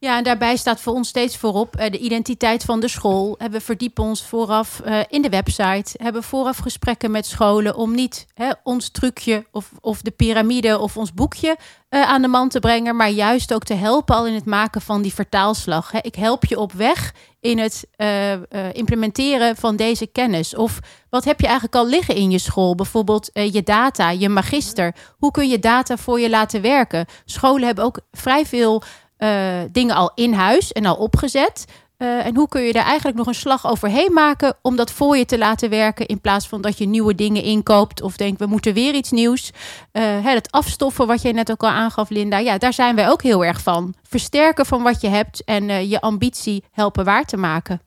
[0.00, 3.38] Ja, en daarbij staat voor ons steeds voorop uh, de identiteit van de school.
[3.50, 5.94] We verdiepen ons vooraf uh, in de website.
[6.02, 10.96] Hebben vooraf gesprekken met scholen om niet hè, ons trucje of, of de piramide of
[10.96, 11.56] ons boekje
[11.88, 15.02] aan de man te brengen, maar juist ook te helpen al in het maken van
[15.02, 15.92] die vertaalslag.
[16.00, 17.88] Ik help je op weg in het
[18.72, 20.54] implementeren van deze kennis.
[20.54, 20.78] Of
[21.10, 22.74] wat heb je eigenlijk al liggen in je school?
[22.74, 24.94] Bijvoorbeeld je data, je magister.
[25.18, 27.06] Hoe kun je data voor je laten werken?
[27.24, 28.82] Scholen hebben ook vrij veel
[29.18, 31.64] uh, dingen al in huis en al opgezet.
[31.98, 35.16] Uh, en hoe kun je daar eigenlijk nog een slag overheen maken om dat voor
[35.16, 38.46] je te laten werken in plaats van dat je nieuwe dingen inkoopt of denkt we
[38.46, 39.50] moeten weer iets nieuws.
[39.50, 43.08] Uh, hè, het afstoffen wat jij net ook al aangaf, Linda, ja, daar zijn wij
[43.08, 43.94] ook heel erg van.
[44.02, 47.80] Versterken van wat je hebt en je ambitie helpen waar te maken.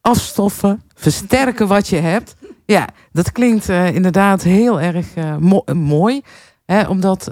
[0.00, 2.36] Afstoffen, versterken wat je hebt.
[2.66, 5.06] Ja, dat klinkt inderdaad heel erg
[5.38, 6.22] mo mooi,
[6.64, 7.28] hè, omdat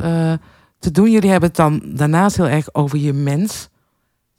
[0.87, 1.11] te doen.
[1.11, 3.69] Jullie hebben het dan daarnaast heel erg over je mens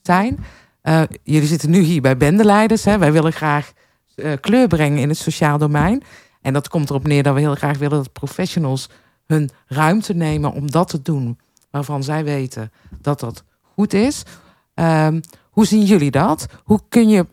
[0.02, 0.40] zijn.
[0.84, 2.84] Uh, jullie zitten nu hier bij bendeleiders.
[2.84, 2.98] Hè.
[2.98, 3.72] Wij willen graag
[4.16, 6.04] uh, kleur brengen in het sociaal domein.
[6.42, 8.90] En dat komt erop neer dat we heel graag willen dat professionals
[9.26, 11.40] hun ruimte nemen om dat te doen
[11.72, 14.24] waarvan zij weten dat dat goed is.
[14.76, 16.46] Um, hoe zien jullie dat?
[16.64, 17.26] Hoe kun je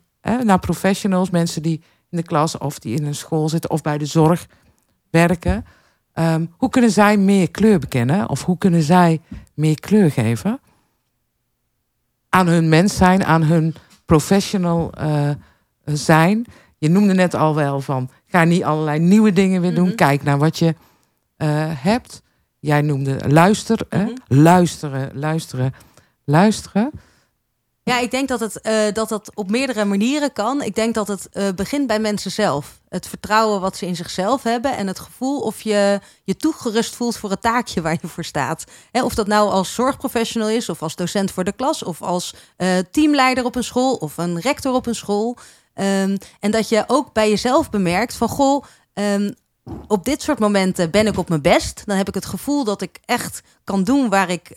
[0.42, 3.98] naar professionals, mensen die in de klas of die in een school zitten of bij
[3.98, 4.46] de zorg
[5.10, 5.64] werken,
[6.14, 8.28] Um, hoe kunnen zij meer kleur bekennen?
[8.28, 9.20] Of hoe kunnen zij
[9.54, 10.60] meer kleur geven?
[12.28, 13.74] Aan hun mens zijn, aan hun
[14.04, 15.30] professional uh,
[15.84, 16.44] zijn.
[16.78, 19.82] Je noemde net al wel van, ga niet allerlei nieuwe dingen weer doen.
[19.82, 19.96] Mm -hmm.
[19.96, 20.74] Kijk naar wat je
[21.38, 22.22] uh, hebt.
[22.58, 24.14] Jij noemde luister, mm -hmm.
[24.28, 25.74] luisteren, luisteren,
[26.24, 26.90] luisteren.
[27.84, 30.62] Ja, ik denk dat het uh, dat, dat op meerdere manieren kan.
[30.62, 32.80] Ik denk dat het uh, begint bij mensen zelf.
[32.88, 37.16] Het vertrouwen wat ze in zichzelf hebben en het gevoel of je je toegerust voelt
[37.16, 38.64] voor het taakje waar je voor staat.
[38.92, 42.68] Of dat nou als zorgprofessional is, of als docent voor de klas, of als uh,
[42.90, 45.36] teamleider op een school, of een rector op een school.
[45.74, 48.64] Um, en dat je ook bij jezelf bemerkt van goh.
[48.94, 49.34] Um,
[49.86, 51.82] op dit soort momenten ben ik op mijn best.
[51.86, 54.50] Dan heb ik het gevoel dat ik echt kan doen waar ik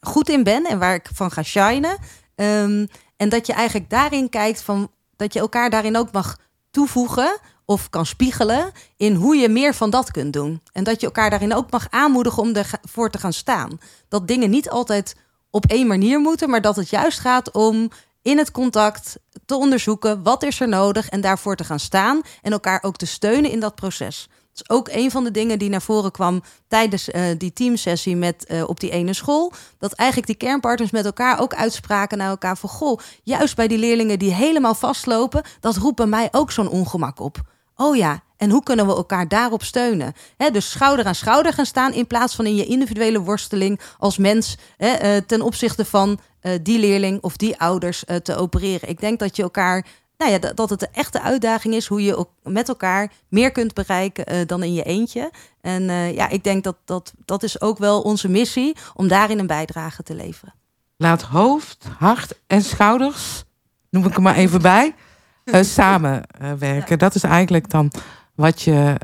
[0.00, 1.98] goed in ben en waar ik van ga shinen.
[2.40, 6.38] Um, en dat je eigenlijk daarin kijkt van dat je elkaar daarin ook mag
[6.70, 10.62] toevoegen of kan spiegelen in hoe je meer van dat kunt doen.
[10.72, 13.80] En dat je elkaar daarin ook mag aanmoedigen om ervoor te gaan staan.
[14.08, 15.16] Dat dingen niet altijd
[15.50, 17.90] op één manier moeten, maar dat het juist gaat om
[18.22, 22.52] in het contact te onderzoeken wat is er nodig en daarvoor te gaan staan en
[22.52, 24.28] elkaar ook te steunen in dat proces
[24.60, 28.44] is ook een van de dingen die naar voren kwam tijdens uh, die teamsessie met
[28.48, 29.52] uh, op die ene school.
[29.78, 33.78] Dat eigenlijk die kernpartners met elkaar ook uitspraken naar elkaar van goh, juist bij die
[33.78, 37.40] leerlingen die helemaal vastlopen, dat roept bij mij ook zo'n ongemak op.
[37.76, 40.12] Oh ja, en hoe kunnen we elkaar daarop steunen?
[40.36, 44.18] He, dus schouder aan schouder gaan staan in plaats van in je individuele worsteling als
[44.18, 46.18] mens uh, ten opzichte van
[46.62, 48.88] die leerling of die ouders te opereren.
[48.88, 49.86] Ik denk dat je elkaar
[50.18, 54.34] nou ja, dat het de echte uitdaging is hoe je met elkaar meer kunt bereiken
[54.34, 55.30] uh, dan in je eentje.
[55.60, 59.38] En uh, ja, ik denk dat, dat dat is ook wel onze missie om daarin
[59.38, 60.54] een bijdrage te leveren.
[60.96, 63.44] Laat hoofd, hart en schouders,
[63.90, 64.94] noem ik er maar even bij,
[65.44, 66.86] uh, samenwerken.
[66.88, 66.96] Ja.
[66.96, 67.92] Dat is eigenlijk dan
[68.34, 68.94] wat je,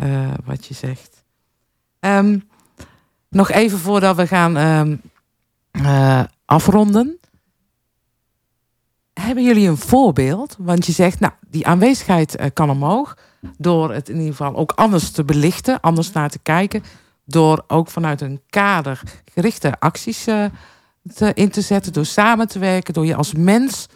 [0.44, 1.24] wat je zegt.
[2.00, 2.48] Um,
[3.28, 5.00] nog even voordat we gaan um,
[6.44, 7.18] afronden.
[9.14, 10.56] Hebben jullie een voorbeeld?
[10.58, 13.16] Want je zegt, nou, die aanwezigheid eh, kan omhoog.
[13.58, 16.82] Door het in ieder geval ook anders te belichten, anders naar te kijken.
[17.24, 20.44] Door ook vanuit een kader gerichte acties uh,
[21.14, 21.92] te, in te zetten.
[21.92, 22.94] Door samen te werken.
[22.94, 23.86] Door je als mens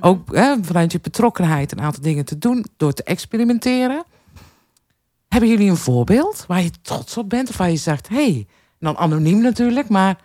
[0.00, 2.64] ook hè, vanuit je betrokkenheid een aantal dingen te doen.
[2.76, 4.04] Door te experimenteren.
[5.28, 7.48] Hebben jullie een voorbeeld waar je trots op bent?
[7.48, 8.46] Of waar je zegt, hé, hey,
[8.78, 9.88] dan anoniem natuurlijk.
[9.88, 10.18] Maar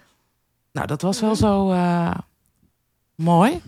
[0.72, 2.14] nou, dat was wel zo uh,
[3.16, 3.62] mooi.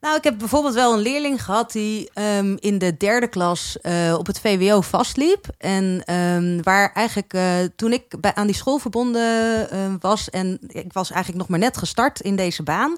[0.00, 4.14] Nou, ik heb bijvoorbeeld wel een leerling gehad die um, in de derde klas uh,
[4.18, 5.46] op het VWO vastliep.
[5.58, 7.42] En um, waar eigenlijk uh,
[7.76, 11.58] toen ik bij, aan die school verbonden uh, was en ik was eigenlijk nog maar
[11.58, 12.96] net gestart in deze baan.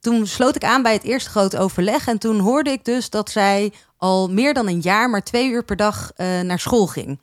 [0.00, 3.30] Toen sloot ik aan bij het eerste grote overleg en toen hoorde ik dus dat
[3.30, 7.18] zij al meer dan een jaar maar twee uur per dag naar school ging.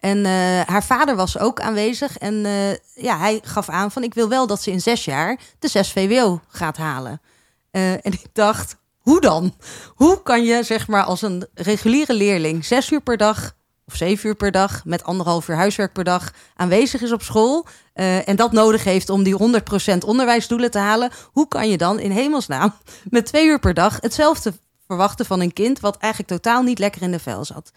[0.00, 0.24] En
[0.66, 2.46] haar vader was ook aanwezig en
[2.94, 5.92] ja, hij gaf aan van ik wil wel dat ze in zes jaar de zes
[5.92, 7.20] VWO gaat halen.
[7.72, 9.54] Uh, en ik dacht, hoe dan?
[9.94, 13.54] Hoe kan je, zeg maar, als een reguliere leerling zes uur per dag
[13.86, 17.66] of zeven uur per dag met anderhalf uur huiswerk per dag aanwezig is op school
[17.94, 19.60] uh, en dat nodig heeft om die
[19.94, 22.74] 100% onderwijsdoelen te halen, hoe kan je dan in hemelsnaam
[23.10, 24.52] met twee uur per dag hetzelfde
[24.86, 27.72] verwachten van een kind wat eigenlijk totaal niet lekker in de vel zat?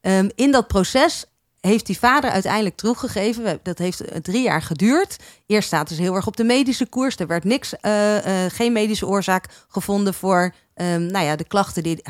[0.00, 1.24] Um, in dat proces
[1.60, 3.60] heeft die vader uiteindelijk teruggegeven.
[3.62, 5.16] Dat heeft drie jaar geduurd.
[5.46, 7.16] Eerst staat ze heel erg op de medische koers.
[7.16, 11.82] Er werd niks, uh, uh, geen medische oorzaak gevonden voor um, nou ja, de klachten
[11.82, 12.02] die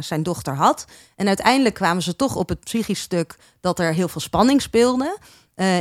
[0.00, 0.84] zijn dochter had.
[1.16, 5.18] En uiteindelijk kwamen ze toch op het psychisch stuk dat er heel veel spanning speelde.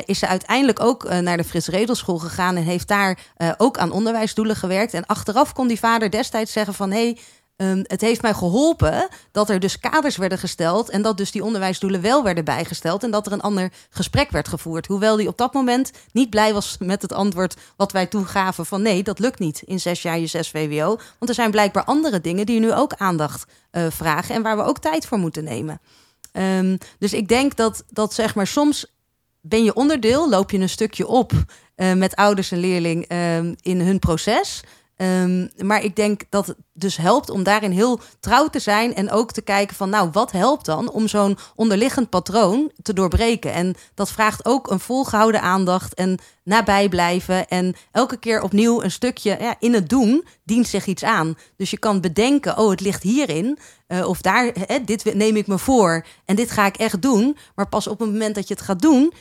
[0.06, 3.20] Is ze uiteindelijk ook naar de Frits Redelschool gegaan en heeft daar
[3.58, 4.94] ook aan onderwijsdoelen gewerkt.
[4.94, 7.18] En achteraf kon die vader destijds zeggen van hé, hey,
[7.58, 11.44] Um, het heeft mij geholpen dat er dus kaders werden gesteld en dat dus die
[11.44, 14.88] onderwijsdoelen wel werden bijgesteld en dat er een ander gesprek werd gevoerd.
[14.88, 18.82] Hoewel die op dat moment niet blij was met het antwoord wat wij toegaven van
[18.82, 20.88] nee, dat lukt niet in zes jaar je zes VWO.
[20.88, 24.64] Want er zijn blijkbaar andere dingen die nu ook aandacht uh, vragen en waar we
[24.64, 25.82] ook tijd voor moeten nemen.
[26.32, 28.86] Um, dus ik denk dat, dat zeg maar soms
[29.42, 31.32] ben je onderdeel, loop je een stukje op
[31.76, 34.64] uh, met ouders en leerling uh, in hun proces.
[35.04, 39.12] Um, maar ik denk dat het dus helpt om daarin heel trouw te zijn en
[39.12, 43.54] ook te kijken van, nou, wat helpt dan om zo'n onderliggend patroon te doorbreken?
[43.54, 48.92] En dat vraagt ook een volgehouden aandacht en nabij blijven en elke keer opnieuw een
[48.92, 51.38] stukje ja, in het doen dient zich iets aan.
[51.58, 55.48] Dus je kan bedenken, oh, het ligt hierin uh, of daar, hè, dit neem ik
[55.48, 57.38] me voor en dit ga ik echt doen.
[57.56, 59.14] Maar pas op het moment dat je het gaat doen,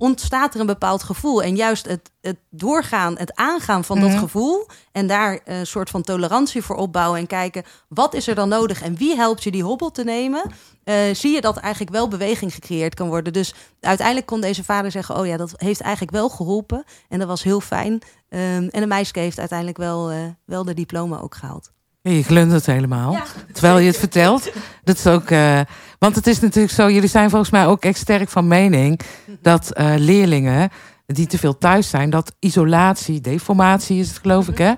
[0.00, 1.42] ontstaat er een bepaald gevoel.
[1.42, 4.18] En juist het, het doorgaan, het aangaan van dat mm.
[4.18, 8.48] gevoel en daar een soort van tolerantie voor opbouwen en kijken wat is er dan
[8.48, 10.42] nodig en wie helpt je die hobbel te nemen,
[10.84, 13.32] uh, zie je dat eigenlijk wel beweging gecreëerd kan worden.
[13.32, 17.28] Dus uiteindelijk kon deze vader zeggen: Oh ja, dat heeft eigenlijk wel geholpen en dat
[17.28, 17.92] was heel fijn.
[17.92, 21.72] Um, en de meisje heeft uiteindelijk wel, uh, wel de diploma ook gehaald.
[22.02, 23.12] Je glundert helemaal.
[23.12, 24.50] Ja, terwijl je het vertelt.
[24.84, 25.30] Dat is ook.
[25.30, 25.60] Uh,
[25.98, 29.00] want het is natuurlijk zo, jullie zijn volgens mij ook echt sterk van mening
[29.42, 30.70] dat uh, leerlingen
[31.06, 34.72] die te veel thuis zijn, dat isolatie, deformatie is het geloof ik, hè,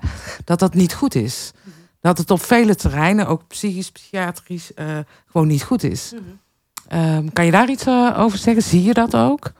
[0.45, 1.51] dat dat niet goed is.
[2.01, 4.85] Dat het op vele terreinen, ook psychisch, psychiatrisch, uh,
[5.31, 6.13] gewoon niet goed is.
[6.93, 8.63] Um, kan je daar iets over zeggen?
[8.63, 9.51] Zie je dat ook?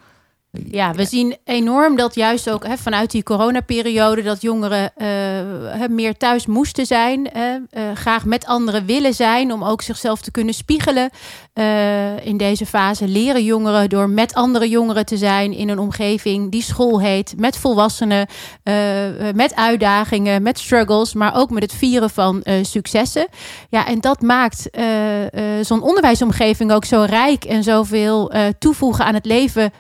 [0.53, 6.17] Ja, we zien enorm dat juist ook hè, vanuit die coronaperiode dat jongeren uh, meer
[6.17, 11.09] thuis moesten zijn, uh, graag met anderen willen zijn om ook zichzelf te kunnen spiegelen.
[11.59, 16.51] Uh, in deze fase leren jongeren door met andere jongeren te zijn in een omgeving
[16.51, 18.27] die school heet, met volwassenen,
[19.35, 23.27] met uitdagingen, met struggles, maar ook met het vieren van successen.
[23.69, 24.69] Ja, en dat maakt
[25.61, 29.71] zo'n onderwijsomgeving ook zo rijk en zoveel toevoegen aan het leven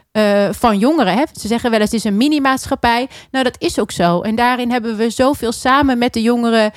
[0.51, 1.13] van jongeren.
[1.13, 1.23] Hè?
[1.39, 3.07] Ze zeggen wel eens, het is een mini-maatschappij.
[3.31, 4.21] Nou, dat is ook zo.
[4.21, 6.71] En daarin hebben we zoveel samen met de jongeren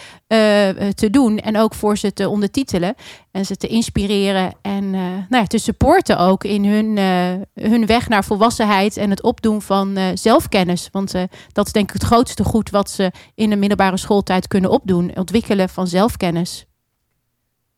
[0.94, 1.38] te doen.
[1.38, 2.94] En ook voor ze te ondertitelen.
[3.30, 4.52] En ze te inspireren.
[4.62, 6.98] En uh, nou ja, te supporten ook in hun,
[7.54, 8.96] hun weg naar volwassenheid.
[8.96, 10.88] En het opdoen van zelfkennis.
[10.92, 11.14] Want
[11.52, 15.16] dat is denk ik het grootste goed wat ze in de middelbare schooltijd kunnen opdoen.
[15.16, 16.66] Ontwikkelen van zelfkennis.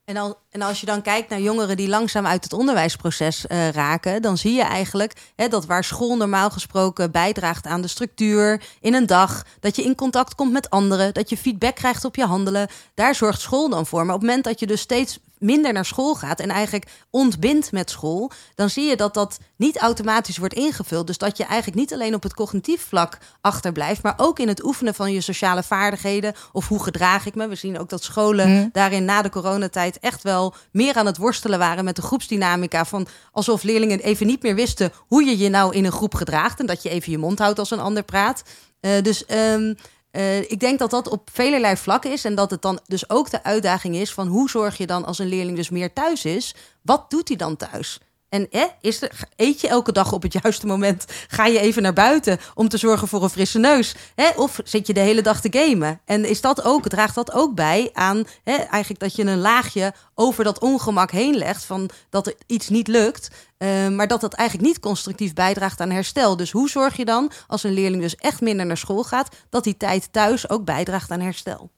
[0.09, 4.21] En, en als je dan kijkt naar jongeren die langzaam uit het onderwijsproces uh, raken,
[4.21, 8.93] dan zie je eigenlijk hè, dat waar school normaal gesproken bijdraagt aan de structuur in
[8.93, 12.25] een dag, dat je in contact komt met anderen, dat je feedback krijgt op je
[12.25, 14.05] handelen, daar zorgt school dan voor.
[14.05, 17.71] Maar op het moment dat je dus steeds minder naar school gaat en eigenlijk ontbindt
[17.71, 21.07] met school, dan zie je dat dat niet automatisch wordt ingevuld.
[21.07, 24.63] Dus dat je eigenlijk niet alleen op het cognitief vlak achterblijft, maar ook in het
[24.63, 27.47] oefenen van je sociale vaardigheden of hoe gedraag ik me.
[27.47, 28.69] We zien ook dat scholen mm.
[28.71, 33.07] daarin na de coronatijd echt wel meer aan het worstelen waren met de groepsdynamica van
[33.31, 36.65] alsof leerlingen even niet meer wisten hoe je je nou in een groep gedraagt en
[36.65, 38.43] dat je even je mond houdt als een ander praat.
[38.81, 39.23] Uh, dus
[39.53, 39.77] um,
[40.11, 42.25] eh, ik denk dat dat op velelei vlakken is.
[42.25, 45.19] En dat het dan dus ook de uitdaging is van hoe zorg je dan als
[45.19, 46.55] een leerling dus meer thuis is?
[46.81, 47.99] Wat doet hij dan thuis?
[48.29, 51.05] En eh, is er, eet je elke dag op het juiste moment?
[51.27, 53.95] Ga je even naar buiten om te zorgen voor een frisse neus?
[54.35, 55.99] Of zit je de hele dag te gamen?
[56.05, 60.43] En is dat ook, draagt dat ook bij aan eigenlijk dat je een laagje over
[60.43, 64.67] dat ongemak heen legt van dat er iets niet lukt, uh, maar dat dat eigenlijk
[64.69, 66.37] niet constructief bijdraagt aan herstel.
[66.37, 69.63] Dus hoe zorg je dan, als een leerling dus echt minder naar school gaat, dat
[69.63, 71.69] die tijd thuis ook bijdraagt aan herstel?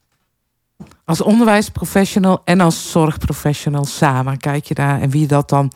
[1.05, 5.71] Als onderwijsprofessional en als zorgprofessional samen kijk je daar en wie dat dan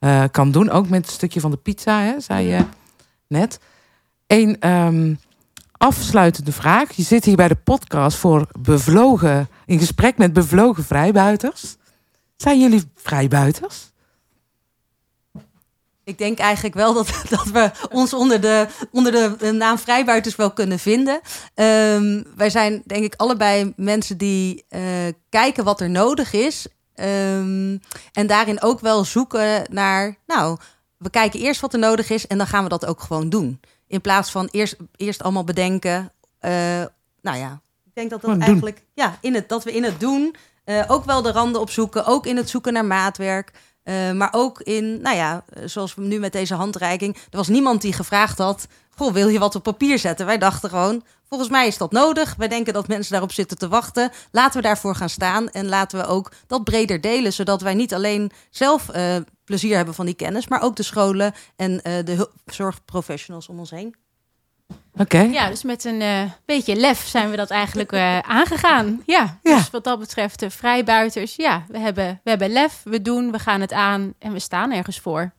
[0.00, 0.70] uh, kan doen.
[0.70, 2.64] Ook met het stukje van de pizza, hè, zei je
[3.26, 3.58] net.
[4.26, 5.18] Een um,
[5.72, 6.92] afsluitende vraag.
[6.92, 11.76] Je zit hier bij de podcast voor bevlogen, in gesprek met bevlogen vrijbuiters.
[12.36, 13.90] Zijn jullie vrijbuiters?
[16.04, 20.50] Ik denk eigenlijk wel dat, dat we ons onder de, onder de naam vrijbuiters wel
[20.50, 21.20] kunnen vinden.
[21.54, 24.80] Um, wij zijn denk ik allebei mensen die uh,
[25.28, 26.66] kijken wat er nodig is.
[27.00, 27.80] Um,
[28.12, 30.58] en daarin ook wel zoeken naar, nou,
[30.96, 33.60] we kijken eerst wat er nodig is en dan gaan we dat ook gewoon doen.
[33.86, 36.12] In plaats van eerst, eerst allemaal bedenken.
[36.40, 36.50] Uh,
[37.20, 40.36] nou ja, ik denk dat dat eigenlijk, ja, in het, dat we in het doen
[40.64, 42.06] uh, ook wel de randen opzoeken.
[42.06, 43.52] Ook in het zoeken naar maatwerk.
[43.84, 47.14] Uh, maar ook in, nou ja, zoals we nu met deze handreiking.
[47.14, 50.26] Er was niemand die gevraagd had: Goh, wil je wat op papier zetten?
[50.26, 52.34] Wij dachten gewoon: volgens mij is dat nodig.
[52.34, 54.10] Wij denken dat mensen daarop zitten te wachten.
[54.30, 57.94] Laten we daarvoor gaan staan en laten we ook dat breder delen, zodat wij niet
[57.94, 62.30] alleen zelf uh, plezier hebben van die kennis, maar ook de scholen en uh, de
[62.44, 63.94] zorgprofessionals om ons heen.
[64.68, 65.02] Oké.
[65.16, 65.30] Okay.
[65.30, 69.02] Ja, dus met een uh, beetje lef zijn we dat eigenlijk uh, aangegaan.
[69.06, 73.02] Ja, ja, dus wat dat betreft de vrijbuiters, ja, we hebben, we hebben lef, we
[73.02, 75.32] doen, we gaan het aan en we staan ergens voor.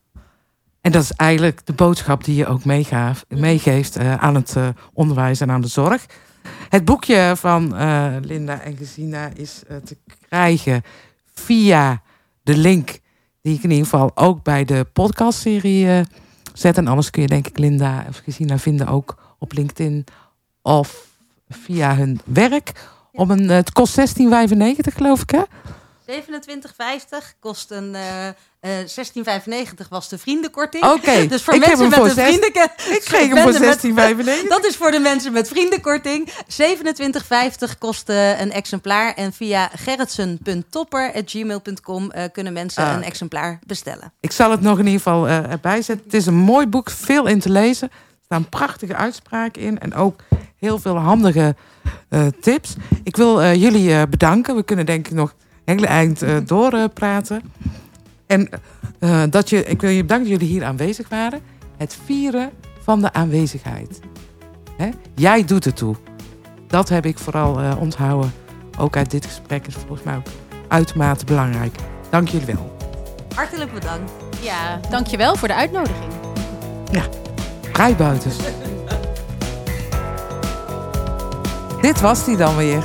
[0.88, 4.56] En dat is eigenlijk de boodschap die je ook meegaaf, meegeeft uh, aan het
[4.92, 6.06] onderwijs en aan de zorg.
[6.68, 7.74] Het boekje van
[8.20, 9.96] Linda en Gesina is te
[10.28, 10.82] krijgen
[11.34, 12.02] via
[12.42, 12.98] de link
[13.42, 16.04] die ik in ieder geval ook bij de podcastserie
[16.52, 16.76] zet.
[16.76, 20.04] En anders kun je denk ik Linda of Gesina vinden ook op LinkedIn
[20.62, 21.06] of
[21.48, 22.72] via hun werk.
[23.12, 24.04] Om een, het kost 16,95
[24.94, 25.42] geloof ik hè?
[26.10, 26.14] 27,50
[27.40, 28.26] kost een uh,
[28.60, 28.70] uh,
[29.82, 30.84] 16,95 was de vriendenkorting.
[30.84, 31.28] Oké, okay.
[31.28, 32.48] dus voor mensen met een vrienden...
[32.74, 33.52] Ik kreeg hem voor
[34.42, 34.48] 16,95.
[34.48, 36.30] Dat is voor de mensen met vriendenkorting.
[36.30, 36.34] 27,50
[37.78, 39.14] kost uh, een exemplaar.
[39.14, 42.92] En via gerritsen.topper.gmail.com uh, kunnen mensen ah.
[42.92, 44.12] een exemplaar bestellen.
[44.20, 46.04] Ik zal het nog in ieder geval erbij zetten.
[46.04, 47.88] Het is een mooi boek, veel in te lezen.
[47.90, 49.78] Er staan prachtige uitspraken in.
[49.78, 50.20] En ook
[50.56, 51.56] heel veel handige
[52.40, 52.74] tips.
[53.02, 54.56] Ik wil jullie bedanken.
[54.56, 55.34] We kunnen denk ik nog
[55.68, 57.42] hele eind uh, doorpraten.
[58.26, 58.48] en
[59.00, 61.40] uh, dat je, ik wil je bedanken dat jullie hier aanwezig waren.
[61.76, 62.50] Het vieren
[62.82, 64.00] van de aanwezigheid.
[64.76, 64.88] Hè?
[65.14, 65.96] Jij doet het toe.
[66.66, 68.32] Dat heb ik vooral uh, onthouden.
[68.78, 70.26] Ook uit dit gesprek is volgens mij ook
[70.68, 71.74] uitermate belangrijk.
[72.10, 72.76] Dank jullie wel.
[73.34, 74.12] Hartelijk bedankt.
[74.40, 76.12] Ja, dankjewel voor de uitnodiging.
[76.90, 77.02] Ja,
[77.72, 78.36] vrijbuiters.
[81.80, 82.84] Dit was die dan weer.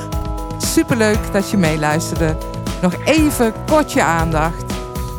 [0.57, 2.37] Superleuk dat je meeluisterde.
[2.83, 4.73] Nog even kort je aandacht.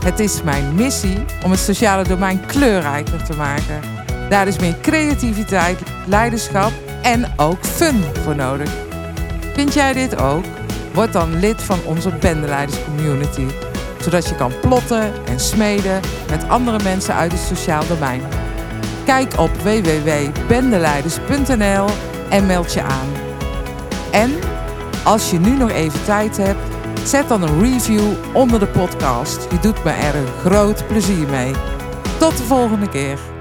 [0.04, 3.80] Het is mijn missie om het sociale domein kleurrijker te maken.
[4.28, 8.70] Daar is meer creativiteit, leiderschap en ook fun voor nodig.
[9.54, 10.44] Vind jij dit ook?
[10.92, 13.46] Word dan lid van onze bendeleiderscommunity.
[14.00, 16.00] Zodat je kan plotten en smeden
[16.30, 18.22] met andere mensen uit het sociaal domein.
[19.04, 21.86] Kijk op www.bendeleiders.nl
[22.30, 23.08] en meld je aan.
[24.10, 24.32] En
[25.04, 26.73] als je nu nog even tijd hebt,
[27.04, 29.46] Zet dan een review onder de podcast.
[29.50, 31.52] Je doet me er een groot plezier mee.
[32.18, 33.33] Tot de volgende keer.